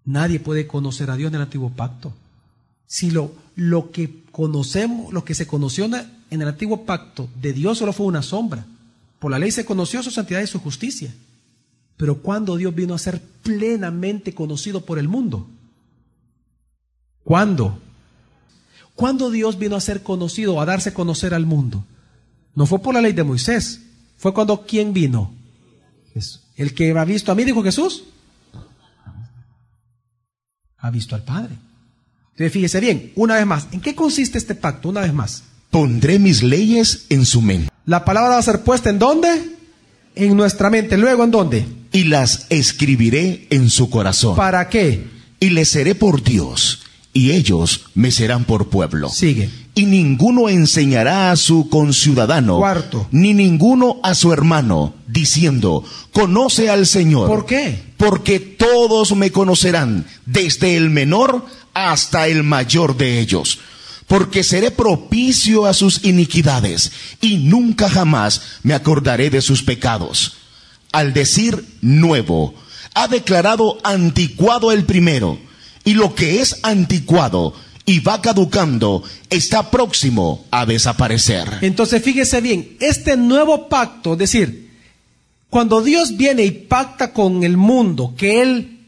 Nadie 0.06 0.40
puede 0.40 0.66
conocer 0.66 1.12
a 1.12 1.16
Dios 1.16 1.30
en 1.30 1.36
el 1.36 1.42
antiguo 1.44 1.70
pacto. 1.70 2.14
Si 2.88 3.12
lo, 3.12 3.32
lo 3.56 3.92
que 3.92 4.24
conocemos, 4.32 5.14
lo 5.14 5.24
que 5.24 5.36
se 5.36 5.46
conoció 5.46 5.86
en 5.86 6.42
el 6.42 6.48
antiguo 6.48 6.84
pacto 6.84 7.30
de 7.40 7.54
Dios 7.54 7.78
solo 7.78 7.94
fue 7.94 8.08
una 8.08 8.24
sombra. 8.24 8.66
Por 9.20 9.30
la 9.30 9.38
ley 9.38 9.52
se 9.52 9.66
conoció 9.66 10.02
su 10.02 10.10
santidad 10.10 10.42
y 10.42 10.48
su 10.48 10.60
justicia. 10.60 11.14
Pero 11.96 12.24
cuando 12.24 12.58
Dios 12.58 12.74
vino 12.74 12.96
a 12.96 12.98
ser 12.98 13.22
plenamente 13.22 14.34
conocido 14.34 14.84
por 14.84 14.98
el 14.98 15.08
mundo? 15.08 15.48
¿Cuándo? 17.24 17.80
¿Cuándo 19.00 19.32
Dios 19.32 19.58
vino 19.58 19.78
a 19.78 19.82
ser 19.82 20.04
conocido, 20.04 20.60
a 20.60 20.66
darse 20.66 20.90
a 20.90 20.94
conocer 20.94 21.34
al 21.34 21.46
mundo? 21.46 21.86
No 22.54 22.66
fue 22.66 22.80
por 22.80 22.94
la 22.94 23.02
ley 23.02 23.14
de 23.14 23.24
Moisés. 23.24 23.80
Fue 24.18 24.34
cuando 24.34 24.66
¿quién 24.66 24.92
vino? 24.92 25.34
El 26.58 26.74
que 26.74 26.92
ha 26.92 27.06
visto 27.06 27.32
a 27.32 27.36
mí, 27.36 27.46
dijo 27.46 27.64
Jesús 27.64 28.04
ha 30.82 30.90
visto 30.90 31.16
al 31.16 31.24
Padre. 31.24 31.56
Entonces 32.32 32.52
fíjese 32.52 32.80
bien, 32.80 33.12
una 33.16 33.36
vez 33.36 33.46
más, 33.46 33.68
¿en 33.72 33.82
qué 33.82 33.96
consiste 33.96 34.38
este 34.38 34.56
pacto? 34.56 34.90
Una 34.90 35.02
vez 35.02 35.14
más. 35.14 35.44
Pondré 35.72 36.20
mis 36.20 36.42
leyes 36.42 37.06
en 37.10 37.26
su 37.26 37.42
mente. 37.42 37.72
La 37.86 38.06
palabra 38.06 38.32
va 38.32 38.38
a 38.38 38.44
ser 38.44 38.64
puesta 38.64 38.90
en 38.90 39.00
dónde? 39.00 39.58
En 40.16 40.36
nuestra 40.36 40.70
mente. 40.70 40.98
Luego, 40.98 41.24
¿en 41.24 41.32
dónde? 41.32 41.66
Y 41.92 42.06
las 42.06 42.48
escribiré 42.50 43.48
en 43.50 43.70
su 43.70 43.90
corazón. 43.90 44.36
¿Para 44.36 44.70
qué? 44.70 45.08
Y 45.40 45.52
les 45.52 45.70
seré 45.70 45.96
por 45.96 46.24
Dios, 46.24 46.82
y 47.14 47.32
ellos 47.32 47.82
me 47.96 48.12
serán 48.12 48.46
por 48.46 48.70
pueblo. 48.70 49.10
Sigue 49.10 49.50
y 49.80 49.86
ninguno 49.86 50.50
enseñará 50.50 51.32
a 51.32 51.38
su 51.38 51.70
conciudadano, 51.70 52.58
Cuarto. 52.58 53.08
ni 53.12 53.34
ninguno 53.34 53.96
a 54.04 54.14
su 54.14 54.34
hermano, 54.34 54.94
diciendo, 55.08 55.86
conoce 56.12 56.70
al 56.70 56.86
Señor. 56.86 57.30
¿Por 57.30 57.46
qué? 57.46 57.82
Porque 57.96 58.42
todos 58.42 59.16
me 59.16 59.32
conocerán, 59.32 60.06
desde 60.26 60.76
el 60.76 60.90
menor 60.90 61.46
hasta 61.74 62.28
el 62.28 62.44
mayor 62.44 62.98
de 62.98 63.22
ellos. 63.22 63.60
Porque 64.06 64.44
seré 64.44 64.70
propicio 64.70 65.66
a 65.66 65.74
sus 65.74 66.04
iniquidades, 66.04 66.92
y 67.22 67.38
nunca 67.38 67.90
jamás 67.90 68.42
me 68.64 68.74
acordaré 68.74 69.30
de 69.30 69.42
sus 69.42 69.64
pecados. 69.64 70.34
Al 70.92 71.14
decir 71.14 71.64
nuevo, 71.80 72.54
ha 72.96 73.08
declarado 73.08 73.78
anticuado 73.86 74.74
el 74.74 74.84
primero, 74.84 75.40
y 75.84 75.94
lo 75.94 76.16
que 76.16 76.42
es 76.42 76.60
anticuado, 76.64 77.54
y 77.90 78.02
va 78.02 78.22
caducando, 78.22 79.02
está 79.32 79.72
próximo 79.72 80.46
a 80.52 80.68
desaparecer. 80.68 81.58
Entonces 81.62 82.04
fíjese 82.04 82.40
bien, 82.40 82.78
este 82.80 83.18
nuevo 83.18 83.68
pacto, 83.68 84.14
es 84.14 84.20
decir, 84.20 84.70
cuando 85.50 85.82
Dios 85.82 86.16
viene 86.16 86.46
y 86.46 86.52
pacta 86.52 87.14
con 87.14 87.44
el 87.44 87.58
mundo 87.58 88.14
que 88.16 88.44
Él 88.44 88.80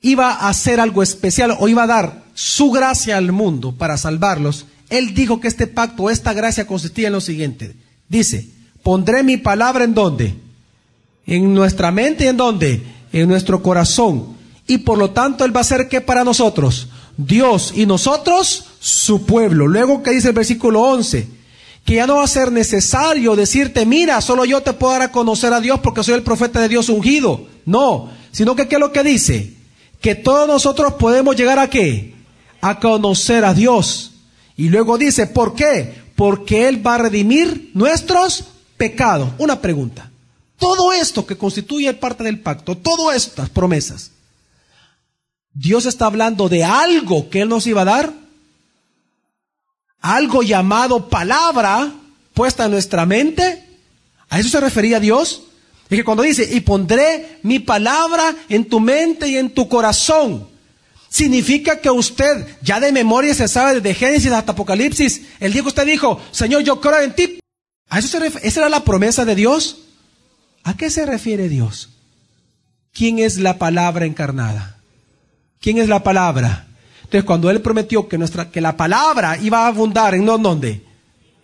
iba 0.00 0.32
a 0.32 0.48
hacer 0.48 0.80
algo 0.80 1.02
especial 1.02 1.54
o 1.58 1.68
iba 1.68 1.82
a 1.82 1.86
dar 1.86 2.24
su 2.32 2.70
gracia 2.70 3.18
al 3.18 3.32
mundo 3.32 3.72
para 3.72 3.98
salvarlos, 3.98 4.64
Él 4.88 5.12
dijo 5.12 5.38
que 5.38 5.48
este 5.48 5.66
pacto, 5.66 6.08
esta 6.08 6.32
gracia 6.32 6.66
consistía 6.66 7.08
en 7.08 7.12
lo 7.12 7.20
siguiente. 7.20 7.76
Dice, 8.08 8.48
pondré 8.82 9.22
mi 9.22 9.36
palabra 9.36 9.84
en 9.84 9.92
dónde? 9.92 10.34
En 11.26 11.52
nuestra 11.52 11.90
mente, 11.90 12.26
¿en 12.28 12.38
dónde? 12.38 12.82
En 13.12 13.28
nuestro 13.28 13.62
corazón. 13.62 14.40
Y 14.72 14.78
por 14.78 14.96
lo 14.96 15.10
tanto 15.10 15.44
Él 15.44 15.54
va 15.54 15.60
a 15.60 15.64
ser 15.64 15.86
que 15.86 16.00
para 16.00 16.24
nosotros 16.24 16.88
Dios 17.18 17.74
y 17.76 17.84
nosotros 17.84 18.64
su 18.80 19.26
pueblo. 19.26 19.66
Luego 19.66 20.02
que 20.02 20.12
dice 20.12 20.28
el 20.28 20.34
versículo 20.34 20.80
11, 20.80 21.28
que 21.84 21.96
ya 21.96 22.06
no 22.06 22.16
va 22.16 22.24
a 22.24 22.26
ser 22.26 22.50
necesario 22.50 23.36
decirte, 23.36 23.84
mira, 23.84 24.18
solo 24.22 24.46
yo 24.46 24.62
te 24.62 24.72
puedo 24.72 24.94
dar 24.94 25.02
a 25.02 25.12
conocer 25.12 25.52
a 25.52 25.60
Dios 25.60 25.80
porque 25.80 26.02
soy 26.02 26.14
el 26.14 26.22
profeta 26.22 26.58
de 26.58 26.70
Dios 26.70 26.88
ungido. 26.88 27.48
No, 27.66 28.08
sino 28.30 28.56
que 28.56 28.66
¿qué 28.66 28.76
es 28.76 28.80
lo 28.80 28.92
que 28.92 29.02
dice? 29.02 29.52
Que 30.00 30.14
todos 30.14 30.48
nosotros 30.48 30.94
podemos 30.94 31.36
llegar 31.36 31.58
a 31.58 31.68
qué? 31.68 32.14
A 32.62 32.80
conocer 32.80 33.44
a 33.44 33.52
Dios. 33.52 34.12
Y 34.56 34.70
luego 34.70 34.96
dice, 34.96 35.26
¿por 35.26 35.54
qué? 35.54 36.02
Porque 36.16 36.66
Él 36.66 36.86
va 36.86 36.94
a 36.94 36.98
redimir 36.98 37.72
nuestros 37.74 38.44
pecados. 38.78 39.32
Una 39.36 39.60
pregunta. 39.60 40.10
Todo 40.56 40.94
esto 40.94 41.26
que 41.26 41.36
constituye 41.36 41.92
parte 41.92 42.24
del 42.24 42.40
pacto, 42.40 42.74
todas 42.74 43.16
estas 43.16 43.50
promesas, 43.50 44.12
Dios 45.54 45.86
está 45.86 46.06
hablando 46.06 46.48
de 46.48 46.64
algo 46.64 47.28
que 47.28 47.42
Él 47.42 47.48
nos 47.48 47.66
iba 47.66 47.82
a 47.82 47.86
dar, 47.86 48.12
algo 50.00 50.42
llamado 50.42 51.08
palabra, 51.08 51.92
puesta 52.34 52.64
en 52.64 52.72
nuestra 52.72 53.06
mente. 53.06 53.64
¿A 54.28 54.40
eso 54.40 54.48
se 54.48 54.60
refería 54.60 54.98
Dios? 54.98 55.44
Es 55.88 55.98
que 55.98 56.04
cuando 56.04 56.22
dice, 56.22 56.48
y 56.50 56.60
pondré 56.60 57.38
mi 57.42 57.58
palabra 57.58 58.34
en 58.48 58.64
tu 58.64 58.80
mente 58.80 59.28
y 59.28 59.36
en 59.36 59.50
tu 59.50 59.68
corazón, 59.68 60.48
significa 61.10 61.80
que 61.80 61.90
usted 61.90 62.46
ya 62.62 62.80
de 62.80 62.90
memoria 62.90 63.34
se 63.34 63.46
sabe 63.46 63.74
desde 63.74 63.94
Génesis 63.94 64.32
hasta 64.32 64.52
Apocalipsis. 64.52 65.20
El 65.38 65.52
día 65.52 65.60
que 65.60 65.68
usted 65.68 65.86
dijo, 65.86 66.18
Señor, 66.30 66.62
yo 66.62 66.80
creo 66.80 67.00
en 67.00 67.14
ti. 67.14 67.40
¿A 67.90 67.98
eso 67.98 68.08
se 68.08 68.26
¿Esa 68.26 68.60
era 68.60 68.68
la 68.70 68.84
promesa 68.84 69.26
de 69.26 69.34
Dios? 69.34 69.82
¿A 70.64 70.74
qué 70.78 70.88
se 70.88 71.04
refiere 71.04 71.50
Dios? 71.50 71.90
¿Quién 72.94 73.18
es 73.18 73.36
la 73.36 73.58
palabra 73.58 74.06
encarnada? 74.06 74.71
¿Quién 75.62 75.78
es 75.78 75.88
la 75.88 76.02
palabra? 76.02 76.66
Entonces, 77.04 77.24
cuando 77.24 77.48
Él 77.48 77.62
prometió 77.62 78.08
que, 78.08 78.18
nuestra, 78.18 78.50
que 78.50 78.60
la 78.60 78.76
palabra 78.76 79.38
iba 79.38 79.64
a 79.64 79.68
abundar 79.68 80.12
en 80.14 80.26
dónde? 80.26 80.84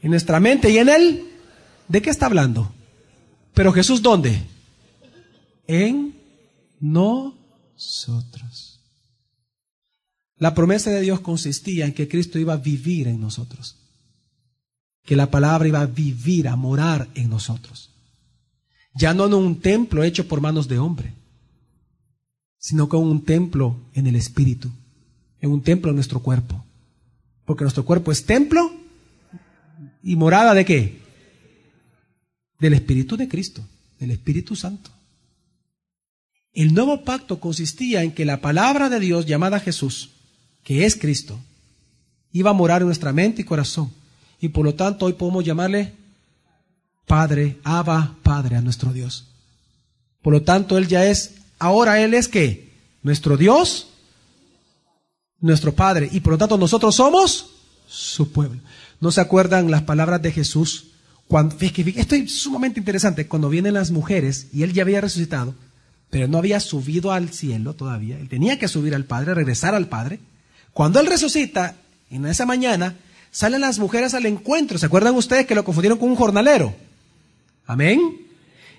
En 0.02 0.10
nuestra 0.10 0.40
mente 0.40 0.70
y 0.70 0.78
en 0.78 0.88
Él, 0.88 1.24
¿de 1.86 2.02
qué 2.02 2.10
está 2.10 2.26
hablando? 2.26 2.72
Pero 3.54 3.72
Jesús, 3.72 4.02
¿dónde? 4.02 4.42
En 5.68 6.16
nosotros. 6.80 8.80
La 10.36 10.52
promesa 10.52 10.90
de 10.90 11.00
Dios 11.00 11.20
consistía 11.20 11.86
en 11.86 11.94
que 11.94 12.08
Cristo 12.08 12.40
iba 12.40 12.54
a 12.54 12.58
vivir 12.58 13.06
en 13.06 13.20
nosotros. 13.20 13.76
Que 15.04 15.14
la 15.14 15.30
palabra 15.30 15.68
iba 15.68 15.80
a 15.80 15.86
vivir, 15.86 16.48
a 16.48 16.56
morar 16.56 17.08
en 17.14 17.30
nosotros. 17.30 17.92
Ya 18.94 19.14
no 19.14 19.26
en 19.26 19.34
un 19.34 19.60
templo 19.60 20.02
hecho 20.02 20.26
por 20.26 20.40
manos 20.40 20.66
de 20.66 20.80
hombre, 20.80 21.14
sino 22.58 22.88
con 22.88 23.04
un 23.04 23.24
templo 23.24 23.76
en 23.94 24.06
el 24.06 24.16
Espíritu 24.16 24.70
en 25.40 25.50
un 25.50 25.62
templo 25.62 25.90
en 25.90 25.96
nuestro 25.96 26.20
cuerpo. 26.20 26.64
Porque 27.44 27.64
nuestro 27.64 27.84
cuerpo 27.84 28.12
es 28.12 28.24
templo 28.24 28.72
y 30.02 30.16
morada 30.16 30.54
de 30.54 30.64
qué? 30.64 31.00
Del 32.58 32.74
Espíritu 32.74 33.16
de 33.16 33.28
Cristo, 33.28 33.62
del 33.98 34.10
Espíritu 34.10 34.56
Santo. 34.56 34.90
El 36.52 36.74
nuevo 36.74 37.04
pacto 37.04 37.40
consistía 37.40 38.02
en 38.02 38.12
que 38.12 38.24
la 38.24 38.40
palabra 38.40 38.88
de 38.88 39.00
Dios 39.00 39.26
llamada 39.26 39.60
Jesús, 39.60 40.10
que 40.64 40.84
es 40.84 40.96
Cristo, 40.96 41.38
iba 42.32 42.50
a 42.50 42.54
morar 42.54 42.82
en 42.82 42.86
nuestra 42.86 43.12
mente 43.12 43.42
y 43.42 43.44
corazón. 43.44 43.92
Y 44.40 44.48
por 44.48 44.64
lo 44.64 44.74
tanto 44.74 45.06
hoy 45.06 45.12
podemos 45.12 45.44
llamarle 45.44 45.94
Padre, 47.06 47.58
Abba, 47.64 48.16
Padre 48.22 48.56
a 48.56 48.60
nuestro 48.60 48.92
Dios. 48.92 49.28
Por 50.20 50.32
lo 50.32 50.42
tanto, 50.42 50.76
Él 50.76 50.88
ya 50.88 51.06
es, 51.06 51.36
ahora 51.58 52.00
Él 52.00 52.14
es 52.14 52.28
que 52.28 52.72
nuestro 53.02 53.36
Dios 53.36 53.88
nuestro 55.40 55.74
Padre, 55.74 56.08
y 56.12 56.20
por 56.20 56.32
lo 56.32 56.38
tanto 56.38 56.58
nosotros 56.58 56.94
somos 56.96 57.50
su 57.86 58.32
pueblo. 58.32 58.60
¿No 59.00 59.12
se 59.12 59.20
acuerdan 59.20 59.70
las 59.70 59.82
palabras 59.82 60.20
de 60.20 60.32
Jesús? 60.32 60.88
Cuando, 61.28 61.56
esto 61.60 62.14
es 62.14 62.40
sumamente 62.40 62.80
interesante, 62.80 63.28
cuando 63.28 63.48
vienen 63.48 63.74
las 63.74 63.90
mujeres 63.90 64.48
y 64.52 64.62
él 64.62 64.72
ya 64.72 64.82
había 64.82 65.00
resucitado, 65.00 65.54
pero 66.10 66.26
no 66.26 66.38
había 66.38 66.58
subido 66.58 67.12
al 67.12 67.30
cielo 67.30 67.74
todavía, 67.74 68.18
él 68.18 68.28
tenía 68.28 68.58
que 68.58 68.66
subir 68.66 68.94
al 68.94 69.04
Padre, 69.04 69.34
regresar 69.34 69.74
al 69.74 69.88
Padre. 69.88 70.20
Cuando 70.72 71.00
él 71.00 71.06
resucita, 71.06 71.76
en 72.10 72.24
esa 72.26 72.46
mañana, 72.46 72.96
salen 73.30 73.60
las 73.60 73.78
mujeres 73.78 74.14
al 74.14 74.26
encuentro. 74.26 74.78
¿Se 74.78 74.86
acuerdan 74.86 75.14
ustedes 75.14 75.46
que 75.46 75.54
lo 75.54 75.64
confundieron 75.64 75.98
con 75.98 76.08
un 76.08 76.16
jornalero? 76.16 76.74
Amén. 77.66 78.16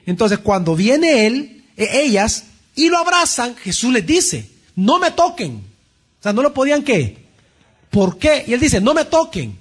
Entonces, 0.05 0.39
cuando 0.39 0.75
viene 0.75 1.27
él, 1.27 1.63
e, 1.77 2.01
ellas, 2.01 2.45
y 2.75 2.89
lo 2.89 2.97
abrazan, 2.97 3.55
Jesús 3.55 3.91
les 3.91 4.05
dice, 4.05 4.49
no 4.75 4.99
me 4.99 5.11
toquen, 5.11 5.63
o 6.19 6.23
sea, 6.23 6.33
no 6.33 6.41
lo 6.41 6.53
podían 6.53 6.83
qué. 6.83 7.25
¿Por 7.89 8.17
qué? 8.17 8.45
Y 8.47 8.53
él 8.53 8.59
dice, 8.59 8.79
no 8.79 8.93
me 8.93 9.05
toquen, 9.05 9.57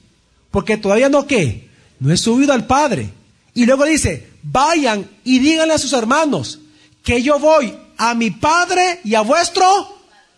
porque 0.50 0.76
todavía 0.76 1.08
no 1.08 1.26
qué. 1.26 1.68
No 2.00 2.12
he 2.12 2.16
subido 2.16 2.52
al 2.52 2.66
Padre. 2.66 3.10
Y 3.54 3.66
luego 3.66 3.84
dice, 3.84 4.30
vayan 4.42 5.08
y 5.24 5.38
díganle 5.38 5.74
a 5.74 5.78
sus 5.78 5.92
hermanos 5.92 6.60
que 7.02 7.22
yo 7.22 7.38
voy 7.38 7.74
a 7.96 8.14
mi 8.14 8.30
Padre 8.30 9.00
y 9.04 9.14
a 9.14 9.22
vuestro 9.22 9.66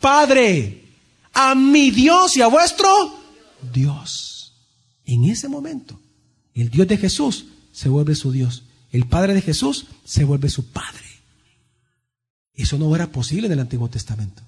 Padre, 0.01 0.85
a 1.35 1.55
mi 1.55 1.91
Dios 1.91 2.37
y 2.37 2.43
a 2.43 2.47
vuestro 2.47 2.89
Dios. 3.73 4.55
En 5.05 5.25
ese 5.25 5.49
momento, 5.49 6.01
el 6.55 6.71
Dios 6.71 6.87
de 6.89 6.97
Jesús 6.97 7.47
se 7.73 7.89
vuelve 7.89 8.15
su 8.15 8.33
Dios. 8.33 8.63
El 8.93 9.07
Padre 9.07 9.35
de 9.35 9.43
Jesús 9.43 9.87
se 10.05 10.25
vuelve 10.25 10.49
su 10.49 10.67
Padre. 10.67 11.10
Eso 12.63 12.79
no 12.79 12.95
era 12.95 13.07
posible 13.07 13.47
en 13.47 13.53
el 13.53 13.61
Antiguo 13.61 13.89
Testamento. 13.89 14.43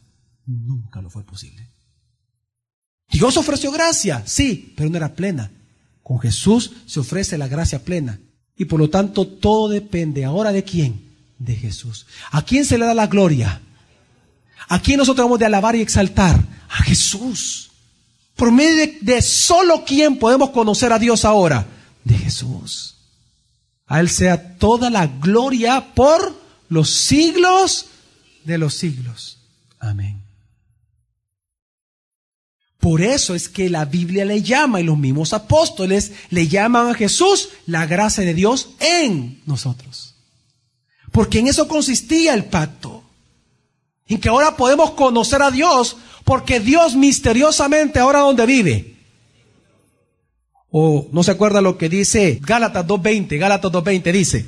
Nunca 0.46 1.00
lo 1.00 1.10
fue 1.10 1.22
posible. 1.22 1.68
Dios 3.10 3.36
ofreció 3.36 3.70
gracia, 3.70 4.22
sí, 4.26 4.72
pero 4.76 4.90
no 4.90 4.96
era 4.96 5.14
plena. 5.14 5.50
Con 6.02 6.18
Jesús 6.18 6.72
se 6.86 7.00
ofrece 7.00 7.38
la 7.38 7.48
gracia 7.48 7.84
plena. 7.84 8.18
Y 8.56 8.64
por 8.64 8.80
lo 8.80 8.90
tanto 8.90 9.26
todo 9.26 9.68
depende 9.68 10.24
ahora 10.24 10.52
de 10.52 10.64
quién? 10.64 11.00
De 11.38 11.54
Jesús. 11.54 12.06
¿A 12.30 12.42
quién 12.42 12.64
se 12.64 12.78
le 12.78 12.86
da 12.86 12.94
la 12.94 13.06
gloria? 13.06 13.60
¿A 14.68 14.80
quién 14.80 14.98
nosotros 14.98 15.24
vamos 15.24 15.38
de 15.38 15.46
alabar 15.46 15.76
y 15.76 15.80
exaltar? 15.80 16.42
A 16.68 16.82
Jesús. 16.82 17.70
Por 18.36 18.50
medio 18.50 18.76
de, 18.76 18.98
de 19.00 19.22
solo 19.22 19.84
quién 19.84 20.18
podemos 20.18 20.50
conocer 20.50 20.92
a 20.92 20.98
Dios 20.98 21.24
ahora? 21.24 21.66
De 22.04 22.16
Jesús. 22.16 22.96
A 23.86 24.00
Él 24.00 24.08
sea 24.08 24.56
toda 24.56 24.90
la 24.90 25.06
gloria 25.06 25.94
por 25.94 26.40
los 26.68 26.90
siglos 26.90 27.86
de 28.44 28.58
los 28.58 28.74
siglos. 28.74 29.38
Amén. 29.78 30.22
Por 32.82 33.00
eso 33.00 33.36
es 33.36 33.48
que 33.48 33.70
la 33.70 33.84
Biblia 33.84 34.24
le 34.24 34.42
llama 34.42 34.80
y 34.80 34.84
los 34.84 34.98
mismos 34.98 35.32
apóstoles 35.32 36.10
le 36.30 36.48
llaman 36.48 36.88
a 36.88 36.94
Jesús 36.94 37.50
la 37.66 37.86
gracia 37.86 38.24
de 38.24 38.34
Dios 38.34 38.70
en 38.80 39.40
nosotros. 39.46 40.16
Porque 41.12 41.38
en 41.38 41.46
eso 41.46 41.68
consistía 41.68 42.34
el 42.34 42.46
pacto. 42.46 43.04
En 44.08 44.20
que 44.20 44.28
ahora 44.28 44.56
podemos 44.56 44.90
conocer 44.92 45.42
a 45.42 45.52
Dios 45.52 45.96
porque 46.24 46.58
Dios 46.58 46.96
misteriosamente 46.96 48.00
ahora 48.00 48.18
donde 48.18 48.46
vive. 48.46 48.96
O 50.72 51.08
no 51.12 51.22
se 51.22 51.30
acuerda 51.30 51.60
lo 51.60 51.78
que 51.78 51.88
dice 51.88 52.40
Gálatas 52.42 52.84
2.20. 52.84 53.38
Gálatas 53.38 53.70
2.20 53.70 54.12
dice. 54.12 54.46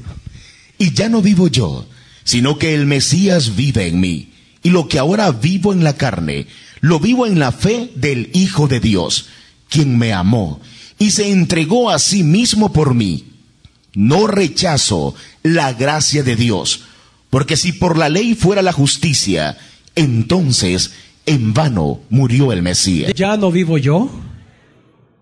Y 0.78 0.92
ya 0.92 1.08
no 1.08 1.22
vivo 1.22 1.46
yo, 1.46 1.86
sino 2.24 2.58
que 2.58 2.74
el 2.74 2.86
Mesías 2.86 3.54
vive 3.54 3.86
en 3.86 4.00
mí. 4.00 4.30
Y 4.62 4.70
lo 4.70 4.88
que 4.88 4.98
ahora 4.98 5.30
vivo 5.30 5.72
en 5.72 5.84
la 5.84 5.96
carne, 5.96 6.46
lo 6.80 6.98
vivo 6.98 7.26
en 7.26 7.38
la 7.38 7.52
fe 7.52 7.90
del 7.94 8.30
Hijo 8.32 8.66
de 8.66 8.80
Dios, 8.80 9.28
quien 9.68 9.96
me 9.98 10.12
amó 10.12 10.60
y 10.98 11.10
se 11.10 11.30
entregó 11.30 11.90
a 11.90 11.98
sí 11.98 12.22
mismo 12.22 12.72
por 12.72 12.94
mí. 12.94 13.26
No 13.94 14.26
rechazo 14.26 15.14
la 15.42 15.72
gracia 15.72 16.22
de 16.22 16.34
Dios, 16.34 16.84
porque 17.30 17.56
si 17.56 17.72
por 17.72 17.96
la 17.96 18.08
ley 18.08 18.34
fuera 18.34 18.62
la 18.62 18.72
justicia, 18.72 19.56
entonces 19.94 20.92
en 21.26 21.54
vano 21.54 22.00
murió 22.10 22.52
el 22.52 22.62
Mesías. 22.62 23.12
Ya 23.14 23.36
no 23.36 23.52
vivo 23.52 23.78
yo, 23.78 24.10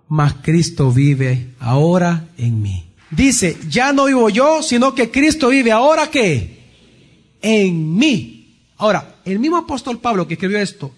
mas 0.08 0.34
Cristo 0.42 0.90
vive 0.90 1.48
ahora 1.60 2.28
en 2.38 2.62
mí. 2.62 2.84
Dice, 3.10 3.58
ya 3.68 3.92
no 3.92 4.06
vivo 4.06 4.30
yo, 4.30 4.62
sino 4.62 4.94
que 4.94 5.10
Cristo 5.10 5.48
vive 5.48 5.70
ahora 5.70 6.10
que 6.10 6.61
en 7.42 7.96
mí. 7.96 8.70
Ahora, 8.78 9.16
el 9.24 9.38
mismo 9.38 9.58
apóstol 9.58 10.00
Pablo 10.00 10.26
que 10.26 10.34
escribió 10.34 10.58
esto, 10.58 10.92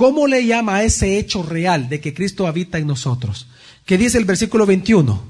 ¿Cómo 0.00 0.26
le 0.26 0.46
llama 0.46 0.76
a 0.76 0.84
ese 0.84 1.18
hecho 1.18 1.42
real 1.42 1.90
de 1.90 2.00
que 2.00 2.14
Cristo 2.14 2.46
habita 2.46 2.78
en 2.78 2.86
nosotros? 2.86 3.48
¿Qué 3.84 3.98
dice 3.98 4.16
el 4.16 4.24
versículo 4.24 4.64
21? 4.64 5.22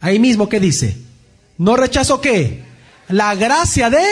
Ahí 0.00 0.18
mismo, 0.18 0.50
¿qué 0.50 0.60
dice? 0.60 0.98
¿No 1.56 1.74
rechazo 1.74 2.20
qué? 2.20 2.62
La 3.08 3.34
gracia 3.34 3.88
de 3.88 4.04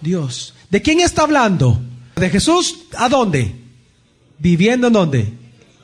Dios. 0.00 0.54
¿De 0.70 0.82
quién 0.82 0.98
está 0.98 1.22
hablando? 1.22 1.80
¿De 2.16 2.30
Jesús? 2.30 2.86
¿A 2.96 3.08
dónde? 3.08 3.54
¿Viviendo 4.40 4.88
en 4.88 4.92
dónde? 4.92 5.32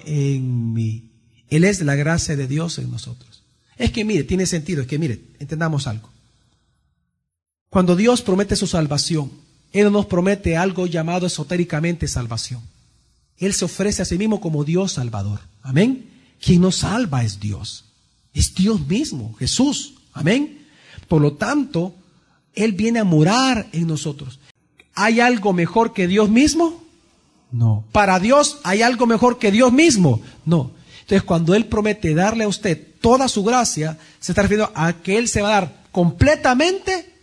En 0.05 0.72
mí. 0.72 1.11
Él 1.50 1.62
es 1.62 1.81
la 1.81 1.94
gracia 1.94 2.35
de 2.35 2.48
Dios 2.48 2.79
en 2.79 2.90
nosotros. 2.90 3.44
Es 3.77 3.92
que 3.92 4.05
mire, 4.05 4.24
tiene 4.24 4.46
sentido, 4.46 4.83
es 4.83 4.88
que 4.88 4.98
mire, 4.98 5.20
entendamos 5.38 5.87
algo. 5.87 6.11
Cuando 7.75 7.97
Dios 7.97 8.23
promete 8.23 8.55
su 8.55 8.69
salvación, 8.69 9.33
él 9.73 9.91
nos 9.91 10.07
promete 10.07 10.57
algo 10.57 10.87
llamado 10.87 11.27
esotéricamente 11.27 12.07
salvación. 12.07 12.61
Él 13.37 13.53
se 13.53 13.65
ofrece 13.65 14.01
a 14.01 14.05
sí 14.05 14.17
mismo 14.17 14.41
como 14.41 14.63
Dios 14.63 14.93
salvador. 14.93 15.41
Amén. 15.61 16.09
Quien 16.41 16.61
nos 16.61 16.77
salva 16.77 17.25
es 17.25 17.41
Dios. 17.41 17.87
Es 18.33 18.55
Dios 18.55 18.87
mismo, 18.87 19.35
Jesús. 19.41 19.95
Amén. 20.13 20.65
Por 21.09 21.21
lo 21.21 21.33
tanto, 21.33 21.97
Él 22.55 22.75
viene 22.75 23.01
a 23.01 23.05
morar 23.05 23.67
en 23.73 23.89
nosotros. 23.89 24.39
¿Hay 24.95 25.19
algo 25.19 25.53
mejor 25.53 25.93
que 25.93 26.07
Dios 26.07 26.31
mismo? 26.31 26.81
No. 27.51 27.85
¿Para 27.91 28.21
Dios 28.21 28.59
hay 28.63 28.83
algo 28.83 29.07
mejor 29.07 29.41
que 29.41 29.51
Dios 29.51 29.73
mismo? 29.73 30.23
No. 30.47 30.71
Entonces, 31.01 31.25
cuando 31.25 31.57
Él 31.57 31.67
promete 31.67 32.15
darle 32.15 32.45
a 32.45 32.49
usted 32.49 32.81
toda 33.01 33.27
su 33.27 33.43
gracia, 33.43 33.99
se 34.21 34.31
está 34.31 34.43
refiriendo 34.43 34.71
a 34.77 34.93
que 34.93 35.19
Él 35.19 35.27
se 35.27 35.43
va 35.43 35.49
a 35.49 35.61
dar 35.61 35.83
completamente 35.91 37.13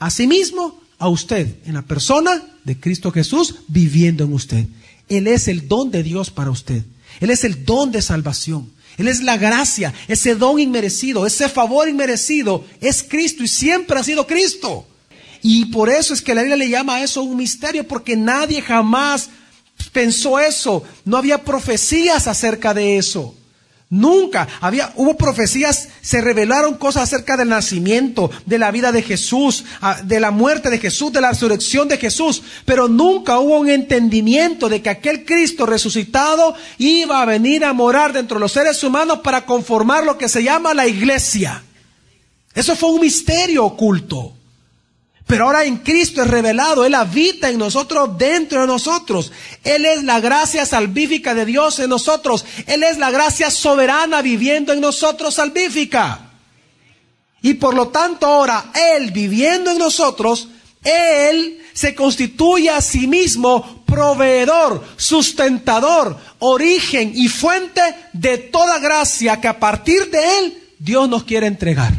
a 0.00 0.10
sí 0.10 0.26
mismo 0.26 0.80
a 0.98 1.08
usted 1.08 1.56
en 1.64 1.74
la 1.74 1.82
persona 1.82 2.42
de 2.64 2.80
Cristo 2.80 3.12
Jesús 3.12 3.56
viviendo 3.68 4.24
en 4.24 4.32
usted. 4.32 4.66
Él 5.08 5.28
es 5.28 5.46
el 5.46 5.68
don 5.68 5.90
de 5.92 6.02
Dios 6.02 6.30
para 6.30 6.50
usted. 6.50 6.82
Él 7.20 7.30
es 7.30 7.44
el 7.44 7.64
don 7.64 7.92
de 7.92 8.02
salvación. 8.02 8.70
Él 8.98 9.08
es 9.08 9.22
la 9.22 9.36
gracia, 9.36 9.94
ese 10.08 10.34
don 10.34 10.58
inmerecido, 10.58 11.26
ese 11.26 11.48
favor 11.48 11.88
inmerecido, 11.88 12.64
es 12.80 13.02
Cristo 13.02 13.42
y 13.42 13.48
siempre 13.48 13.98
ha 13.98 14.02
sido 14.02 14.26
Cristo. 14.26 14.86
Y 15.42 15.66
por 15.66 15.88
eso 15.88 16.12
es 16.12 16.20
que 16.20 16.34
la 16.34 16.42
Biblia 16.42 16.56
le 16.56 16.68
llama 16.68 16.96
a 16.96 17.02
eso 17.02 17.22
un 17.22 17.36
misterio, 17.36 17.86
porque 17.86 18.16
nadie 18.16 18.60
jamás 18.60 19.30
pensó 19.92 20.38
eso. 20.38 20.82
No 21.04 21.16
había 21.16 21.44
profecías 21.44 22.26
acerca 22.26 22.74
de 22.74 22.98
eso. 22.98 23.34
Nunca 23.92 24.46
había, 24.60 24.92
hubo 24.94 25.16
profecías, 25.16 25.88
se 26.00 26.20
revelaron 26.20 26.76
cosas 26.76 27.02
acerca 27.02 27.36
del 27.36 27.48
nacimiento, 27.48 28.30
de 28.46 28.56
la 28.56 28.70
vida 28.70 28.92
de 28.92 29.02
Jesús, 29.02 29.64
ah, 29.80 30.00
de 30.04 30.20
la 30.20 30.30
muerte 30.30 30.70
de 30.70 30.78
Jesús, 30.78 31.12
de 31.12 31.20
la 31.20 31.30
resurrección 31.30 31.88
de 31.88 31.98
Jesús, 31.98 32.40
pero 32.64 32.86
nunca 32.86 33.40
hubo 33.40 33.58
un 33.58 33.68
entendimiento 33.68 34.68
de 34.68 34.80
que 34.80 34.90
aquel 34.90 35.24
Cristo 35.24 35.66
resucitado 35.66 36.54
iba 36.78 37.20
a 37.20 37.24
venir 37.24 37.64
a 37.64 37.72
morar 37.72 38.12
dentro 38.12 38.36
de 38.36 38.42
los 38.42 38.52
seres 38.52 38.80
humanos 38.84 39.20
para 39.24 39.44
conformar 39.44 40.04
lo 40.04 40.16
que 40.16 40.28
se 40.28 40.44
llama 40.44 40.72
la 40.72 40.86
iglesia. 40.86 41.64
Eso 42.54 42.76
fue 42.76 42.92
un 42.92 43.00
misterio 43.00 43.64
oculto. 43.64 44.34
Pero 45.26 45.44
ahora 45.44 45.64
en 45.64 45.76
Cristo 45.78 46.22
es 46.22 46.28
revelado, 46.28 46.84
Él 46.84 46.94
habita 46.94 47.50
en 47.50 47.58
nosotros, 47.58 48.18
dentro 48.18 48.62
de 48.62 48.66
nosotros. 48.66 49.30
Él 49.62 49.84
es 49.84 50.02
la 50.02 50.18
gracia 50.20 50.66
salvífica 50.66 51.34
de 51.34 51.44
Dios 51.44 51.78
en 51.78 51.90
nosotros. 51.90 52.44
Él 52.66 52.82
es 52.82 52.98
la 52.98 53.10
gracia 53.10 53.50
soberana 53.50 54.22
viviendo 54.22 54.72
en 54.72 54.80
nosotros 54.80 55.34
salvífica. 55.34 56.30
Y 57.42 57.54
por 57.54 57.74
lo 57.74 57.88
tanto 57.88 58.26
ahora 58.26 58.72
Él 58.74 59.12
viviendo 59.12 59.70
en 59.70 59.78
nosotros, 59.78 60.48
Él 60.82 61.60
se 61.72 61.94
constituye 61.94 62.70
a 62.70 62.80
sí 62.80 63.06
mismo 63.06 63.84
proveedor, 63.86 64.84
sustentador, 64.96 66.16
origen 66.40 67.12
y 67.14 67.28
fuente 67.28 67.82
de 68.12 68.38
toda 68.38 68.78
gracia 68.78 69.40
que 69.40 69.48
a 69.48 69.58
partir 69.58 70.10
de 70.10 70.38
Él 70.38 70.74
Dios 70.78 71.08
nos 71.08 71.24
quiere 71.24 71.46
entregar. 71.46 71.92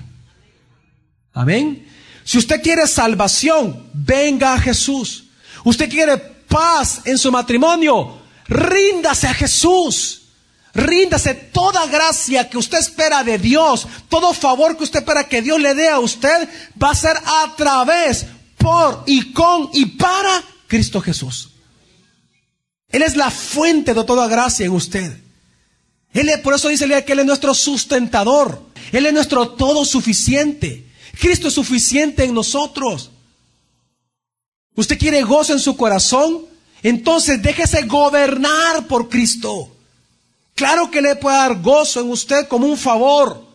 Amén. 1.33 1.90
Si 2.23 2.37
usted 2.37 2.61
quiere 2.61 2.87
salvación, 2.87 3.89
venga 3.93 4.53
a 4.53 4.59
Jesús. 4.59 5.25
Usted 5.63 5.89
quiere 5.89 6.17
paz 6.17 7.01
en 7.05 7.17
su 7.17 7.31
matrimonio, 7.31 8.19
ríndase 8.47 9.27
a 9.27 9.33
Jesús. 9.33 10.17
Ríndase 10.73 11.33
toda 11.33 11.85
gracia 11.87 12.49
que 12.49 12.57
usted 12.57 12.77
espera 12.77 13.25
de 13.25 13.37
Dios, 13.37 13.85
todo 14.07 14.33
favor 14.33 14.77
que 14.77 14.85
usted 14.85 14.99
espera 14.99 15.27
que 15.27 15.41
Dios 15.41 15.59
le 15.59 15.73
dé 15.73 15.89
a 15.89 15.99
usted, 15.99 16.47
va 16.81 16.91
a 16.91 16.95
ser 16.95 17.17
a 17.17 17.53
través, 17.57 18.25
por 18.57 19.03
y 19.05 19.33
con 19.33 19.69
y 19.73 19.85
para 19.85 20.41
Cristo 20.67 21.01
Jesús. 21.01 21.49
Él 22.87 23.01
es 23.01 23.17
la 23.17 23.31
fuente 23.31 23.93
de 23.93 24.03
toda 24.03 24.27
gracia 24.27 24.65
en 24.65 24.71
usted. 24.71 25.17
Él 26.13 26.29
es, 26.29 26.39
por 26.39 26.53
eso 26.53 26.69
dice 26.69 26.87
que 27.03 27.13
Él 27.13 27.19
es 27.19 27.25
nuestro 27.25 27.53
sustentador. 27.53 28.61
Él 28.91 29.05
es 29.05 29.13
nuestro 29.13 29.49
todo 29.49 29.85
suficiente. 29.85 30.90
Cristo 31.19 31.47
es 31.47 31.53
suficiente 31.53 32.23
en 32.23 32.33
nosotros. 32.33 33.11
¿Usted 34.75 34.97
quiere 34.97 35.21
gozo 35.23 35.53
en 35.53 35.59
su 35.59 35.75
corazón? 35.75 36.45
Entonces 36.83 37.41
déjese 37.41 37.83
gobernar 37.83 38.87
por 38.87 39.09
Cristo. 39.09 39.69
Claro 40.55 40.89
que 40.89 41.01
le 41.01 41.15
puede 41.15 41.37
dar 41.37 41.61
gozo 41.61 42.01
en 42.01 42.09
usted 42.09 42.47
como 42.47 42.67
un 42.67 42.77
favor, 42.77 43.45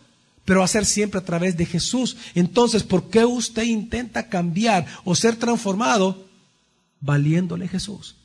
pero 0.44 0.66
ser 0.66 0.84
siempre 0.84 1.20
a 1.20 1.24
través 1.24 1.56
de 1.56 1.66
Jesús. 1.66 2.16
Entonces, 2.34 2.82
¿por 2.82 3.10
qué 3.10 3.24
usted 3.24 3.62
intenta 3.64 4.28
cambiar 4.28 4.86
o 5.04 5.14
ser 5.14 5.36
transformado 5.36 6.24
valiéndole 7.00 7.68
Jesús? 7.68 8.16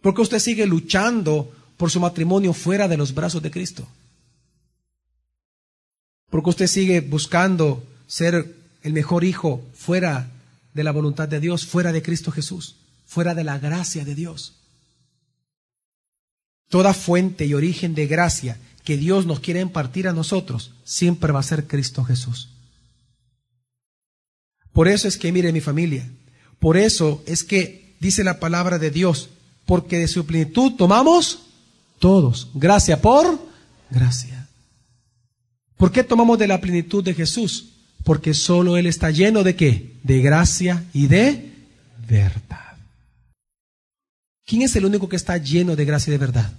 ¿Por 0.00 0.14
qué 0.14 0.20
usted 0.22 0.38
sigue 0.38 0.66
luchando 0.66 1.50
por 1.76 1.90
su 1.90 1.98
matrimonio 1.98 2.52
fuera 2.52 2.88
de 2.88 2.96
los 2.96 3.14
brazos 3.14 3.42
de 3.42 3.50
Cristo? 3.50 3.86
Porque 6.34 6.50
usted 6.50 6.66
sigue 6.66 7.00
buscando 7.00 7.86
ser 8.08 8.56
el 8.82 8.92
mejor 8.92 9.22
hijo 9.22 9.62
fuera 9.72 10.32
de 10.72 10.82
la 10.82 10.90
voluntad 10.90 11.28
de 11.28 11.38
Dios, 11.38 11.64
fuera 11.64 11.92
de 11.92 12.02
Cristo 12.02 12.32
Jesús, 12.32 12.74
fuera 13.06 13.36
de 13.36 13.44
la 13.44 13.60
gracia 13.60 14.04
de 14.04 14.16
Dios. 14.16 14.54
Toda 16.68 16.92
fuente 16.92 17.46
y 17.46 17.54
origen 17.54 17.94
de 17.94 18.08
gracia 18.08 18.58
que 18.82 18.96
Dios 18.96 19.26
nos 19.26 19.38
quiere 19.38 19.60
impartir 19.60 20.08
a 20.08 20.12
nosotros 20.12 20.72
siempre 20.82 21.30
va 21.30 21.38
a 21.38 21.44
ser 21.44 21.68
Cristo 21.68 22.02
Jesús. 22.02 22.48
Por 24.72 24.88
eso 24.88 25.06
es 25.06 25.16
que, 25.16 25.30
mire 25.30 25.52
mi 25.52 25.60
familia, 25.60 26.10
por 26.58 26.76
eso 26.76 27.22
es 27.26 27.44
que 27.44 27.94
dice 28.00 28.24
la 28.24 28.40
palabra 28.40 28.80
de 28.80 28.90
Dios, 28.90 29.28
porque 29.66 29.98
de 29.98 30.08
su 30.08 30.26
plenitud 30.26 30.72
tomamos 30.72 31.44
todos, 32.00 32.48
gracia 32.54 33.00
por 33.00 33.38
gracia. 33.88 34.43
¿Por 35.76 35.92
qué 35.92 36.04
tomamos 36.04 36.38
de 36.38 36.48
la 36.48 36.60
plenitud 36.60 37.02
de 37.02 37.14
Jesús? 37.14 37.70
Porque 38.04 38.34
solo 38.34 38.76
Él 38.76 38.86
está 38.86 39.10
lleno 39.10 39.42
de 39.42 39.56
qué? 39.56 39.96
De 40.02 40.20
gracia 40.20 40.84
y 40.92 41.06
de 41.06 41.52
verdad. 42.08 42.76
¿Quién 44.46 44.62
es 44.62 44.76
el 44.76 44.84
único 44.84 45.08
que 45.08 45.16
está 45.16 45.36
lleno 45.38 45.74
de 45.74 45.84
gracia 45.84 46.10
y 46.10 46.12
de 46.12 46.18
verdad? 46.18 46.52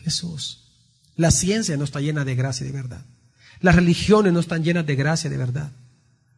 Jesús. 0.00 0.60
La 1.16 1.30
ciencia 1.30 1.76
no 1.76 1.84
está 1.84 2.00
llena 2.00 2.24
de 2.24 2.34
gracia 2.34 2.64
y 2.64 2.68
de 2.68 2.74
verdad. 2.74 3.04
Las 3.60 3.74
religiones 3.74 4.32
no 4.32 4.40
están 4.40 4.64
llenas 4.64 4.86
de 4.86 4.96
gracia 4.96 5.28
y 5.28 5.30
de 5.30 5.38
verdad. 5.38 5.72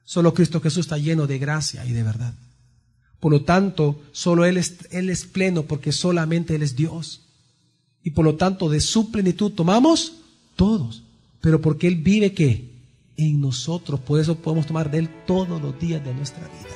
Solo 0.04 0.34
Cristo 0.34 0.60
Jesús 0.60 0.86
está 0.86 0.98
lleno 0.98 1.26
de 1.26 1.38
gracia 1.38 1.84
y 1.84 1.92
de 1.92 2.02
verdad. 2.02 2.34
Por 3.18 3.32
lo 3.32 3.42
tanto, 3.42 4.02
solo 4.12 4.44
Él 4.44 4.58
es, 4.58 4.76
Él 4.90 5.08
es 5.08 5.24
pleno 5.24 5.64
porque 5.64 5.92
solamente 5.92 6.54
Él 6.54 6.62
es 6.62 6.76
Dios. 6.76 7.22
Y 8.02 8.10
por 8.10 8.24
lo 8.24 8.36
tanto, 8.36 8.68
de 8.68 8.80
su 8.80 9.10
plenitud 9.10 9.52
tomamos 9.52 10.16
todos 10.56 11.03
pero 11.44 11.60
porque 11.60 11.86
Él 11.86 11.94
vive 11.96 12.32
qué? 12.32 12.64
En 13.18 13.42
nosotros. 13.42 14.00
Por 14.00 14.18
eso 14.18 14.34
podemos 14.34 14.66
tomar 14.66 14.90
de 14.90 15.00
Él 15.00 15.10
todos 15.26 15.60
los 15.60 15.78
días 15.78 16.02
de 16.02 16.14
nuestra 16.14 16.48
vida. 16.48 16.70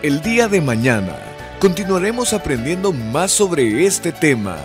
El 0.00 0.22
día 0.22 0.46
de 0.46 0.60
mañana 0.60 1.16
continuaremos 1.58 2.32
aprendiendo 2.32 2.92
más 2.92 3.32
sobre 3.32 3.84
este 3.84 4.12
tema. 4.12 4.56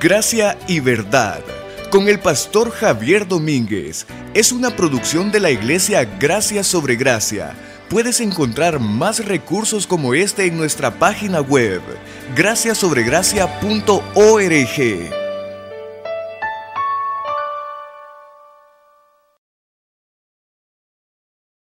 Gracia 0.00 0.56
y 0.66 0.80
verdad. 0.80 1.42
Con 1.90 2.08
el 2.08 2.18
pastor 2.18 2.70
Javier 2.70 3.28
Domínguez. 3.28 4.06
Es 4.32 4.52
una 4.52 4.74
producción 4.74 5.30
de 5.30 5.40
la 5.40 5.50
iglesia 5.50 6.02
Gracia 6.18 6.64
sobre 6.64 6.96
Gracia. 6.96 7.54
Puedes 7.90 8.22
encontrar 8.22 8.80
más 8.80 9.22
recursos 9.22 9.86
como 9.86 10.14
este 10.14 10.46
en 10.46 10.56
nuestra 10.56 10.98
página 10.98 11.42
web, 11.42 11.82
graciasobregracia.org. 12.34 15.25